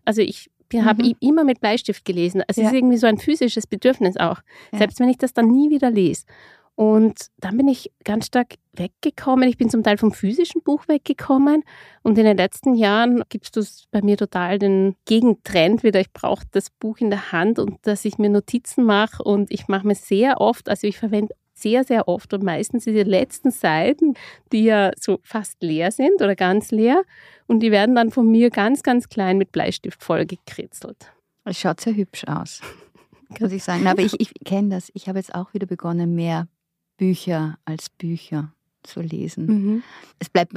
[0.05, 1.15] Also ich habe Mhm.
[1.21, 2.43] immer mit Bleistift gelesen.
[2.49, 2.67] Es Ja.
[2.67, 4.41] ist irgendwie so ein physisches Bedürfnis auch,
[4.73, 4.79] Ja.
[4.81, 6.27] selbst wenn ich das dann nie wieder lese.
[6.75, 9.49] Und dann bin ich ganz stark weggekommen.
[9.49, 11.65] Ich bin zum Teil vom physischen Buch weggekommen.
[12.03, 16.01] Und in den letzten Jahren gibt es bei mir total den Gegentrend wieder.
[16.01, 19.23] Ich brauche das Buch in der Hand und dass ich mir Notizen mache.
[19.23, 23.03] Und ich mache mir sehr oft, also ich verwende sehr, sehr oft und meistens diese
[23.03, 24.15] letzten Seiten,
[24.51, 27.03] die ja so fast leer sind oder ganz leer.
[27.47, 31.13] Und die werden dann von mir ganz, ganz klein mit Bleistift vollgekritzelt.
[31.45, 32.61] Es schaut sehr hübsch aus,
[33.41, 33.87] muss ich sagen.
[33.87, 34.91] Aber ich, ich kenne das.
[34.95, 36.49] Ich habe jetzt auch wieder begonnen, mehr
[36.97, 38.53] Bücher als Bücher
[38.83, 39.83] zu lesen.
[40.19, 40.53] Es bleibt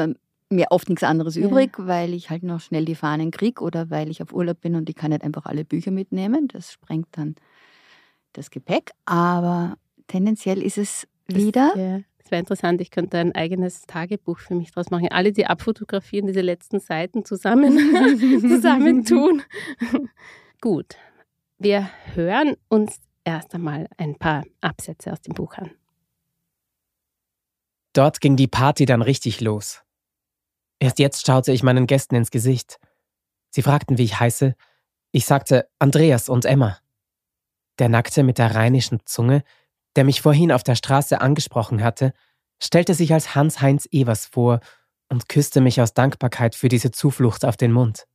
[0.50, 1.48] mir oft nichts anderes Ja.
[1.48, 4.76] übrig, weil ich halt noch schnell die Fahnen kriege oder weil ich auf Urlaub bin
[4.76, 6.48] und ich kann nicht einfach alle Bücher mitnehmen.
[6.48, 7.36] Das sprengt dann
[8.34, 8.92] das Gepäck.
[9.06, 11.74] Aber tendenziell ist es wieder.
[11.76, 12.82] Ja, das wäre interessant.
[12.82, 15.08] Ich könnte ein eigenes Tagebuch für mich draus machen.
[15.12, 17.78] Alle, die abfotografieren, diese letzten Seiten zusammen,
[18.42, 19.42] zusammentun.
[20.62, 20.96] Gut.
[21.58, 25.72] Wir hören uns erst einmal ein paar Absätze aus dem Buch an.
[27.96, 29.82] Dort ging die Party dann richtig los.
[30.80, 32.78] Erst jetzt schaute ich meinen Gästen ins Gesicht.
[33.52, 34.54] Sie fragten, wie ich heiße.
[35.14, 36.78] Ich sagte Andreas und Emma.
[37.80, 39.44] Der Nackte mit der rheinischen Zunge,
[39.96, 42.14] der mich vorhin auf der Straße angesprochen hatte,
[42.62, 44.60] stellte sich als Hans-Heinz Evers vor
[45.08, 48.08] und küsste mich aus Dankbarkeit für diese Zuflucht auf den Mund.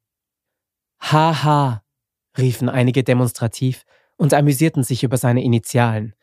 [1.00, 1.82] Haha,
[2.36, 3.86] riefen einige demonstrativ
[4.18, 6.14] und amüsierten sich über seine Initialen.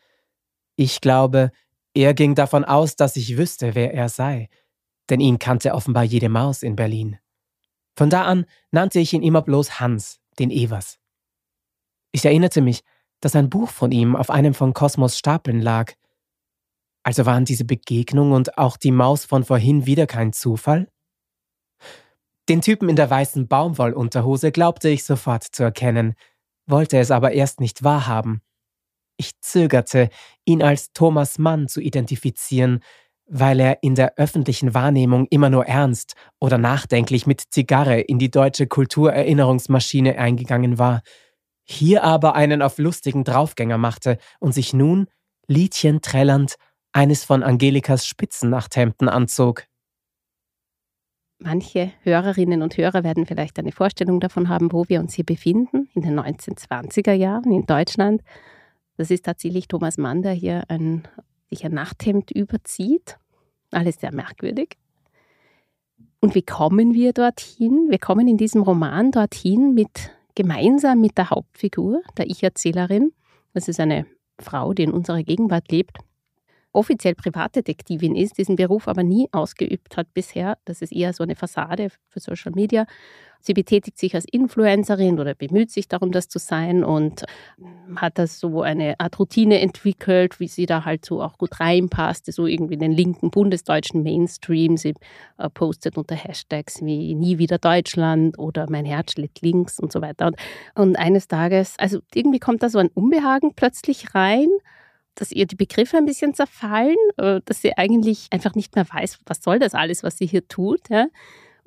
[0.76, 1.50] Ich glaube,
[1.94, 4.48] er ging davon aus, dass ich wüsste, wer er sei,
[5.10, 7.18] denn ihn kannte offenbar jede Maus in Berlin.
[7.96, 10.98] Von da an nannte ich ihn immer bloß Hans, den Evers.
[12.12, 12.84] Ich erinnerte mich,
[13.20, 15.94] dass ein Buch von ihm auf einem von Kosmos Stapeln lag.
[17.02, 20.88] Also waren diese Begegnung und auch die Maus von vorhin wieder kein Zufall?
[22.48, 26.14] Den Typen in der weißen Baumwollunterhose glaubte ich sofort zu erkennen,
[26.66, 28.42] wollte es aber erst nicht wahrhaben.
[29.18, 30.08] Ich zögerte,
[30.44, 32.80] ihn als Thomas Mann zu identifizieren,
[33.26, 38.30] weil er in der öffentlichen Wahrnehmung immer nur ernst oder nachdenklich mit Zigarre in die
[38.30, 41.02] deutsche Kulturerinnerungsmaschine eingegangen war,
[41.64, 45.08] hier aber einen auf lustigen Draufgänger machte und sich nun,
[45.48, 46.54] Liedchen trällernd,
[46.92, 49.64] eines von Angelikas Spitzennachthemden anzog.
[51.40, 55.88] Manche Hörerinnen und Hörer werden vielleicht eine Vorstellung davon haben, wo wir uns hier befinden,
[55.94, 58.22] in den 1920er Jahren in Deutschland.
[58.98, 61.06] Das ist tatsächlich Thomas Mann, der hier ein,
[61.48, 63.16] sich ein Nachthemd überzieht.
[63.70, 64.76] Alles sehr merkwürdig.
[66.20, 67.86] Und wie kommen wir dorthin?
[67.90, 73.12] Wir kommen in diesem Roman dorthin mit, gemeinsam mit der Hauptfigur, der Ich-Erzählerin.
[73.54, 74.04] Das ist eine
[74.40, 75.98] Frau, die in unserer Gegenwart lebt,
[76.72, 80.58] offiziell Privatdetektivin ist, diesen Beruf aber nie ausgeübt hat bisher.
[80.64, 82.86] Das ist eher so eine Fassade für Social Media.
[83.40, 87.24] Sie betätigt sich als Influencerin oder bemüht sich darum, das zu sein und
[87.96, 92.32] hat da so eine Art Routine entwickelt, wie sie da halt so auch gut reinpasst,
[92.32, 94.76] so irgendwie in den linken bundesdeutschen Mainstream.
[94.76, 94.94] Sie
[95.38, 100.02] äh, postet unter Hashtags wie Nie wieder Deutschland oder Mein Herz schlägt links und so
[100.02, 100.26] weiter.
[100.26, 100.36] Und,
[100.74, 104.48] und eines Tages, also irgendwie kommt da so ein Unbehagen plötzlich rein
[105.20, 109.18] dass ihr die Begriffe ein bisschen zerfallen, äh, dass sie eigentlich einfach nicht mehr weiß,
[109.26, 110.88] was soll das alles, was sie hier tut.
[110.90, 111.08] Ja?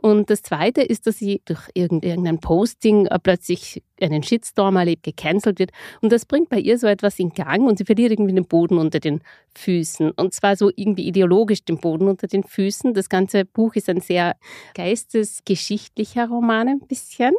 [0.02, 5.60] Und das Zweite ist, dass sie durch irgendein Posting äh, plötzlich einen Shitstorm erlebt, gecancelt
[5.60, 5.72] wird.
[6.02, 8.80] Und das bringt bei ihr so etwas in Gang und sie verliert irgendwie den Boden
[8.80, 9.22] unter den
[9.56, 10.10] Füßen.
[10.12, 12.96] Und zwar so irgendwie ideologisch den Boden unter den Füßen.
[12.96, 14.36] Das ganze Buch ist ein sehr
[14.74, 17.36] geistesgeschichtlicher Roman ein bisschen.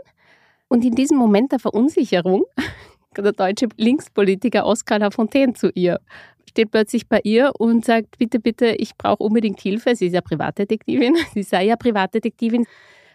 [0.69, 2.45] Und in diesem Moment der Verunsicherung
[3.17, 6.01] der deutsche Linkspolitiker Oskar Lafontaine zu ihr.
[6.53, 9.97] Steht plötzlich bei ihr und sagt, bitte, bitte, ich brauche unbedingt Hilfe.
[9.97, 11.17] Sie ist ja Privatdetektivin.
[11.35, 12.67] Sie sei ja Privatdetektivin.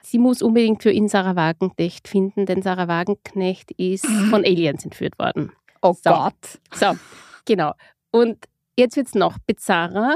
[0.01, 5.19] Sie muss unbedingt für ihn Sarah Wagenknecht finden, denn Sarah Wagenknecht ist von Aliens entführt
[5.19, 5.51] worden.
[5.81, 6.09] Oh So.
[6.09, 6.59] Gott.
[6.73, 6.97] So,
[7.45, 7.73] genau.
[8.11, 10.15] Und jetzt wird es noch bizarrer.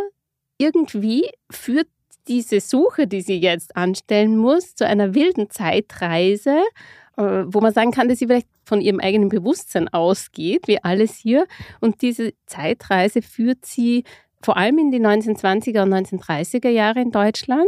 [0.57, 1.87] Irgendwie führt
[2.27, 6.61] diese Suche, die sie jetzt anstellen muss, zu einer wilden Zeitreise,
[7.17, 11.17] äh, wo man sagen kann, dass sie vielleicht von ihrem eigenen Bewusstsein ausgeht, wie alles
[11.17, 11.45] hier.
[11.81, 14.05] Und diese Zeitreise führt sie
[14.41, 17.67] vor allem in die 1920er und 1930er Jahre in Deutschland.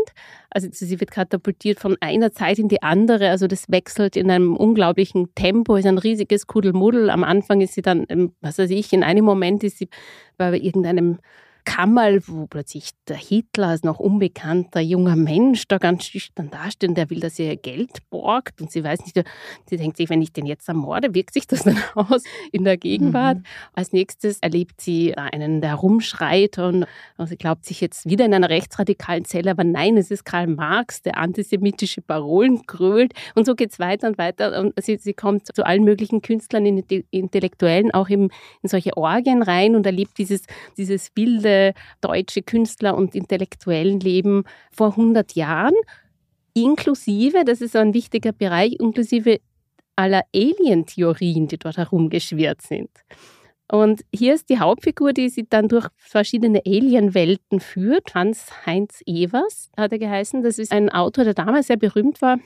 [0.49, 3.30] Also sie wird katapultiert von einer Zeit in die andere.
[3.30, 7.10] Also das wechselt in einem unglaublichen Tempo, ist ein riesiges Kuddelmuddel.
[7.10, 9.89] Am Anfang ist sie dann, ähm, was weiß ich, in einem Moment ist sie
[10.38, 11.20] bei irgendeinem
[11.66, 16.95] Kammerl, wo plötzlich der Hitler als noch unbekannter junger Mensch da ganz schüchtern dasteht und
[16.95, 19.24] der will, dass ihr Geld borgt und sie weiß nicht,
[19.70, 22.78] sie denkt sich, wenn ich den jetzt ermorde, wirkt sich das dann aus in der
[22.78, 23.38] Gegenwart.
[23.38, 23.43] Mhm.
[23.74, 26.86] Als nächstes erlebt sie einen, der rumschreit und
[27.26, 31.01] sie glaubt sich jetzt wieder in einer rechtsradikalen Zelle, aber nein, es ist Karl Marx,
[31.01, 35.47] der antisemitische Parolen grölt und so geht es weiter und weiter und sie, sie kommt
[35.55, 38.30] zu allen möglichen Künstlern, Intellektuellen auch eben
[38.61, 40.43] in solche Orgien rein und erlebt dieses,
[40.78, 41.53] dieses wilde
[42.01, 45.76] deutsche Künstler- und intellektuellen Leben vor 100 Jahren,
[46.54, 49.39] inklusive, das ist ein wichtiger Bereich, inklusive
[49.95, 52.89] aller Alien-Theorien, die dort herumgeschwirrt sind.
[53.72, 58.14] Und hier ist die Hauptfigur, die sie dann durch verschiedene Alien-Welten führt.
[58.14, 60.43] Hans-Heinz Evers hat er geheißen.
[60.43, 62.38] Das ist ein Autor, der damals sehr berühmt war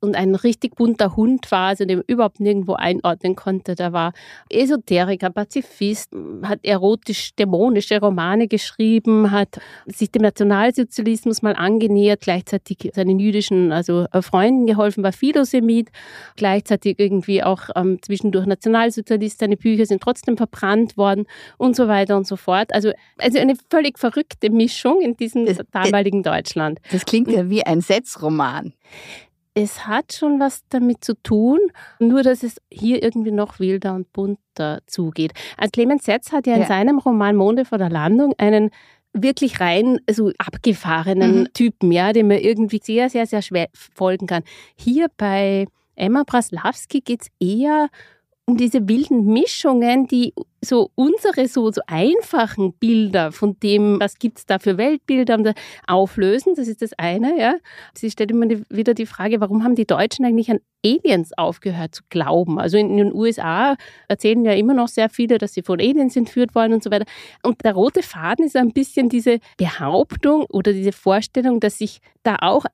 [0.00, 3.74] und ein richtig bunter Hund war, also den man überhaupt nirgendwo einordnen konnte.
[3.74, 4.12] Der war
[4.50, 6.10] Esoteriker, Pazifist,
[6.42, 14.66] hat erotisch-dämonische Romane geschrieben, hat sich dem Nationalsozialismus mal angenähert, gleichzeitig seinen jüdischen also Freunden
[14.66, 15.90] geholfen, war Philosemit,
[16.36, 21.26] gleichzeitig irgendwie auch ähm, zwischendurch Nationalsozialist, seine Bücher sind trotzdem verbrannt worden
[21.58, 22.72] und so weiter und so fort.
[22.74, 26.80] Also, also eine völlig verrückte Mischung in diesem Das- damaligen Deutschland.
[26.92, 28.72] Das klingt ja wie ein Setzroman.
[29.54, 31.60] Es hat schon was damit zu tun,
[32.00, 35.32] nur dass es hier irgendwie noch wilder und bunter zugeht.
[35.56, 36.66] Also Clemens Setz hat ja in Ja.
[36.66, 38.70] seinem Roman Monde vor der Landung einen
[39.12, 41.52] wirklich rein so abgefahrenen Mhm.
[41.54, 44.42] Typen, ja, dem man irgendwie sehr, sehr, sehr schwer folgen kann.
[44.74, 47.88] Hier bei Emma Praslawski geht es eher um
[48.46, 54.46] diese wilden Mischungen, die so unsere so, so einfachen Bilder von dem, was gibt es
[54.46, 55.54] da für Weltbilder,
[55.86, 56.54] auflösen.
[56.54, 57.54] Das ist das eine, ja.
[57.94, 62.02] Sie stellt immer wieder die Frage, warum haben die Deutschen eigentlich an Aliens aufgehört zu
[62.10, 62.58] glauben?
[62.58, 63.76] Also in, in den USA
[64.08, 67.06] erzählen ja immer noch sehr viele, dass sie von Aliens entführt worden und so weiter.
[67.42, 72.36] Und der rote Faden ist ein bisschen diese Behauptung oder diese Vorstellung, dass sich da
[72.40, 72.66] auch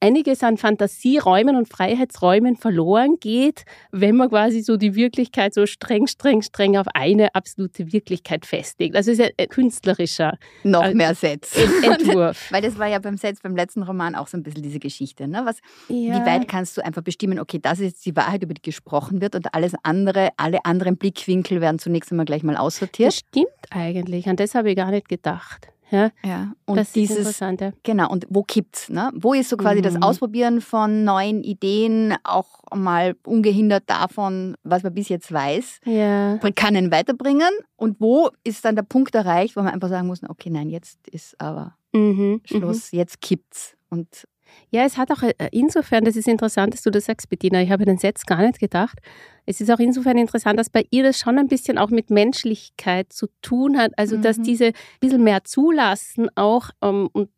[0.00, 6.06] einiges an Fantasieräumen und Freiheitsräumen verloren geht, wenn man quasi so die Wirklichkeit so streng,
[6.06, 8.94] streng, streng auf eine absolute Wirklichkeit festlegt.
[8.96, 11.56] Also es ist ein künstlerischer Noch Also, mehr Setz.
[11.82, 12.50] Entwurf.
[12.52, 15.26] Weil das war ja beim Setz, beim letzten Roman auch so ein bisschen diese Geschichte.
[15.28, 15.42] Ne?
[15.44, 16.14] Was, Ja.
[16.20, 19.20] Wie weit kannst du einfach bestimmen, okay, das ist jetzt die Wahrheit, über die gesprochen
[19.20, 23.14] wird und alles andere, alle anderen Blickwinkel werden zunächst einmal gleich mal Das aussortiert.
[23.14, 24.28] stimmt eigentlich.
[24.28, 25.68] An das habe ich gar nicht gedacht.
[25.90, 26.52] Ja, Ja.
[26.64, 27.60] Und das ist dieses, interessant.
[27.60, 27.72] Ja.
[27.82, 28.88] genau, und wo kippt's?
[28.88, 29.10] Ne?
[29.14, 30.02] Wo ist so quasi das Mhm.
[30.02, 35.80] Ausprobieren von neuen Ideen auch mal ungehindert davon, was man bis jetzt weiß?
[35.84, 36.38] Ja.
[36.54, 40.22] kann ihn weiterbringen und wo ist dann der Punkt erreicht, wo man einfach sagen muss,
[40.28, 42.00] okay, nein, jetzt ist aber Mhm.
[42.00, 42.40] Mhm.
[42.44, 43.74] Schluss, jetzt kippt's.
[43.88, 44.26] Und
[44.70, 47.60] Ja, es hat auch äh, insofern, das ist interessant, dass du das sagst, Bettina.
[47.62, 48.98] Ich habe den Satz gar nicht gedacht.
[49.46, 53.12] Es ist auch insofern interessant, dass bei ihr das schon ein bisschen auch mit Menschlichkeit
[53.12, 53.92] zu tun hat.
[53.96, 54.42] Also, dass Mhm.
[54.44, 57.30] diese ein bisschen mehr zulassen auch ähm, und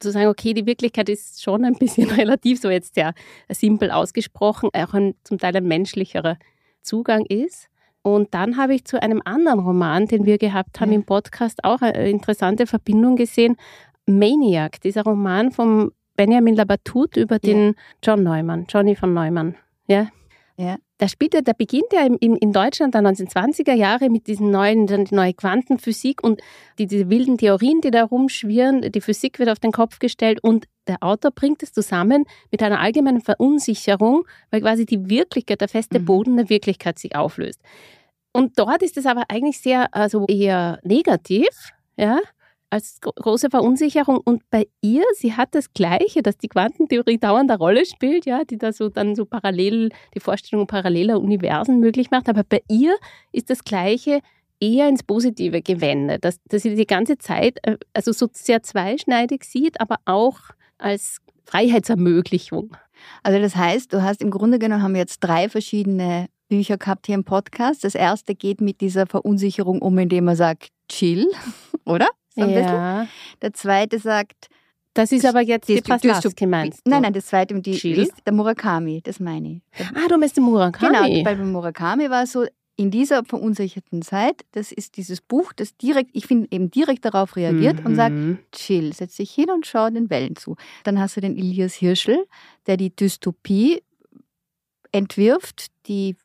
[0.00, 3.14] zu sagen, okay, die Wirklichkeit ist schon ein bisschen relativ, so jetzt sehr
[3.48, 6.36] simpel ausgesprochen, auch ein zum Teil ein menschlicherer
[6.82, 7.68] Zugang ist.
[8.02, 10.96] Und dann habe ich zu einem anderen Roman, den wir gehabt haben Ja.
[10.96, 13.56] im Podcast, auch eine interessante Verbindung gesehen.
[14.06, 19.56] Maniac, dieser Roman vom Benjamin Labatut über den John Neumann, Johnny von Neumann.
[19.86, 20.08] Ja.
[20.56, 20.76] Ja.
[20.98, 24.86] Da spielt er, da beginnt er in, in Deutschland der 1920er Jahre mit diesen neuen,
[24.86, 26.40] dann die neue Quantenphysik und
[26.78, 28.80] die, diese wilden Theorien, die da rumschwirren.
[28.92, 32.78] Die Physik wird auf den Kopf gestellt und der Autor bringt es zusammen mit einer
[32.78, 36.04] allgemeinen Verunsicherung, weil quasi die Wirklichkeit, der feste Mhm.
[36.04, 37.60] Boden der Wirklichkeit sich auflöst.
[38.32, 41.48] Und dort ist es aber eigentlich sehr, also eher negativ,
[41.96, 42.20] ja,
[42.74, 44.18] als gro- große Verunsicherung.
[44.24, 48.44] Und bei ihr, sie hat das Gleiche, dass die Quantentheorie dauernd eine Rolle spielt, ja,
[48.44, 52.28] die da so dann so parallel, die Vorstellung paralleler Universen möglich macht.
[52.28, 52.96] Aber bei ihr
[53.32, 54.20] ist das Gleiche
[54.60, 59.44] eher ins Positive gewendet, dass, dass sie die ganze Zeit äh, also so sehr zweischneidig
[59.44, 60.38] sieht, aber auch
[60.78, 62.76] als Freiheitsermöglichung.
[63.22, 67.06] also das heißt, du hast im Grunde genommen haben wir jetzt drei verschiedene Bücher gehabt
[67.06, 67.84] hier im Podcast.
[67.84, 71.26] Das erste geht mit dieser Verunsicherung um, indem er sagt, chill,
[71.84, 72.08] oder?
[72.34, 72.56] So ein ja.
[73.00, 73.08] bisschen.
[73.42, 74.48] Der zweite sagt,
[74.94, 76.90] Das ist aber jetzt die Paslaski, meinst du?
[76.90, 77.98] nein, nein, das zweite, die, Chill?
[77.98, 79.86] ist der Murakami, das meine ich.
[79.94, 80.92] Ah, du meinst den Murakami.
[80.92, 82.44] Genau, bei Murakami war es so,
[82.76, 87.36] in dieser verunsicherten Zeit, das ist dieses Buch, das direkt, ich finde, eben direkt darauf
[87.36, 88.38] reagiert und sagt, Mhm.
[88.50, 90.56] chill, setz dich hin und schau den Wellen zu.
[90.82, 92.26] Dann hast du den Elias Hirschel,
[92.66, 93.80] der die Dystopie
[94.92, 96.16] entwirft, die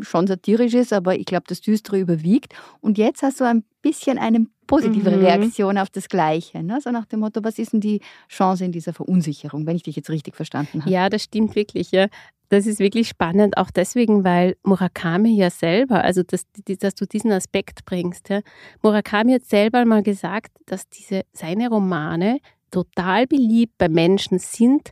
[0.00, 2.54] schon satirisch ist, aber ich glaube, das Düstere überwiegt.
[2.80, 5.24] Und jetzt hast du ein bisschen eine positive Mhm.
[5.24, 6.62] Reaktion auf das Gleiche.
[6.62, 6.80] Ne?
[6.80, 9.96] So nach dem Motto, was ist denn die Chance in dieser Verunsicherung, wenn ich dich
[9.96, 10.90] jetzt richtig verstanden habe?
[10.90, 11.90] Ja, das stimmt wirklich.
[11.92, 12.06] Ja.
[12.48, 16.46] Das ist wirklich spannend, auch deswegen, weil Murakami ja selber, also dass,
[16.78, 18.28] dass du diesen Aspekt bringst.
[18.28, 18.40] Ja.
[18.82, 22.38] Murakami hat selber mal gesagt, dass diese, seine Romane
[22.70, 24.90] total beliebt bei Menschen sind,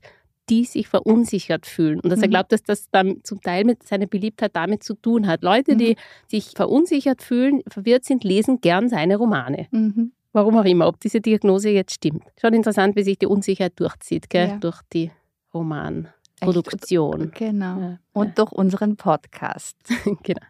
[0.50, 2.00] die sich verunsichert fühlen.
[2.00, 2.32] Und dass er Mhm.
[2.32, 5.42] glaubt, dass das dann zum Teil mit seiner Beliebtheit damit zu tun hat.
[5.42, 5.96] Leute, die
[6.28, 9.68] sich verunsichert fühlen, verwirrt sind, lesen gern seine Romane.
[9.70, 10.12] Mhm.
[10.32, 12.24] Warum auch immer, ob diese Diagnose jetzt stimmt.
[12.40, 14.48] Schon interessant, wie sich die Unsicherheit durchzieht, gell?
[14.48, 14.56] Ja.
[14.58, 15.10] durch die
[15.54, 17.30] Romanproduktion.
[17.34, 17.80] Genau.
[17.80, 19.76] Ja, Und durch unseren Podcast.
[20.22, 20.40] genau.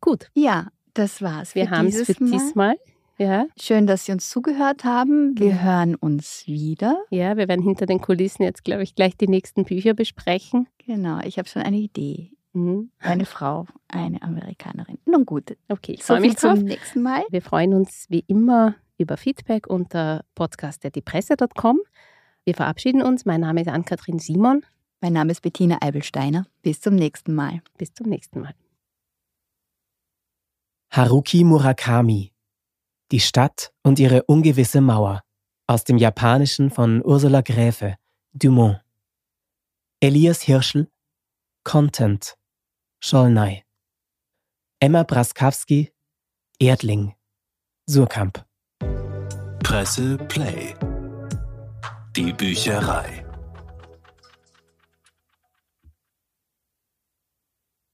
[0.00, 1.54] Gut, Ja, das war's.
[1.54, 2.30] wir haben es für Mal.
[2.30, 2.74] diesmal.
[3.18, 5.38] Ja, Schön, dass Sie uns zugehört haben.
[5.38, 5.58] Wir Ja.
[5.62, 7.04] hören uns wieder.
[7.10, 10.66] ja, wir werden hinter den Kulissen jetzt, glaube ich, gleich die nächsten Bücher besprechen.
[10.78, 12.32] Genau, ich habe schon eine Idee.
[12.54, 12.90] Mhm.
[12.98, 14.98] Eine Frau, eine Amerikanerin.
[15.06, 16.54] Nun gut, Okay, ich so freue viel mich drauf.
[16.58, 17.22] zum nächsten Mal.
[17.30, 21.80] Wir freuen uns wie immer über Feedback unter podcast.diepresse.com.
[22.44, 23.24] Wir verabschieden uns.
[23.24, 24.64] Mein Name ist Ann-Kathrin Simon.
[25.00, 26.46] Mein Name ist Bettina Eibelsteiner.
[26.62, 27.62] Bis zum nächsten Mal.
[27.78, 28.54] Bis zum nächsten Mal.
[30.90, 32.31] Haruki Murakami
[33.12, 35.22] Die Stadt und ihre ungewisse Mauer
[35.66, 37.96] aus dem Japanischen von Ursula Gräfe
[38.32, 38.80] Dumont
[40.00, 40.90] Elias Hirschel
[41.62, 42.36] Content
[43.00, 43.64] Scholnay
[44.80, 45.92] Emma Braskowski
[46.58, 47.14] Erdling
[47.86, 48.44] Surkamp
[49.62, 50.74] Presse Play.
[52.16, 53.21] Die Bücherei.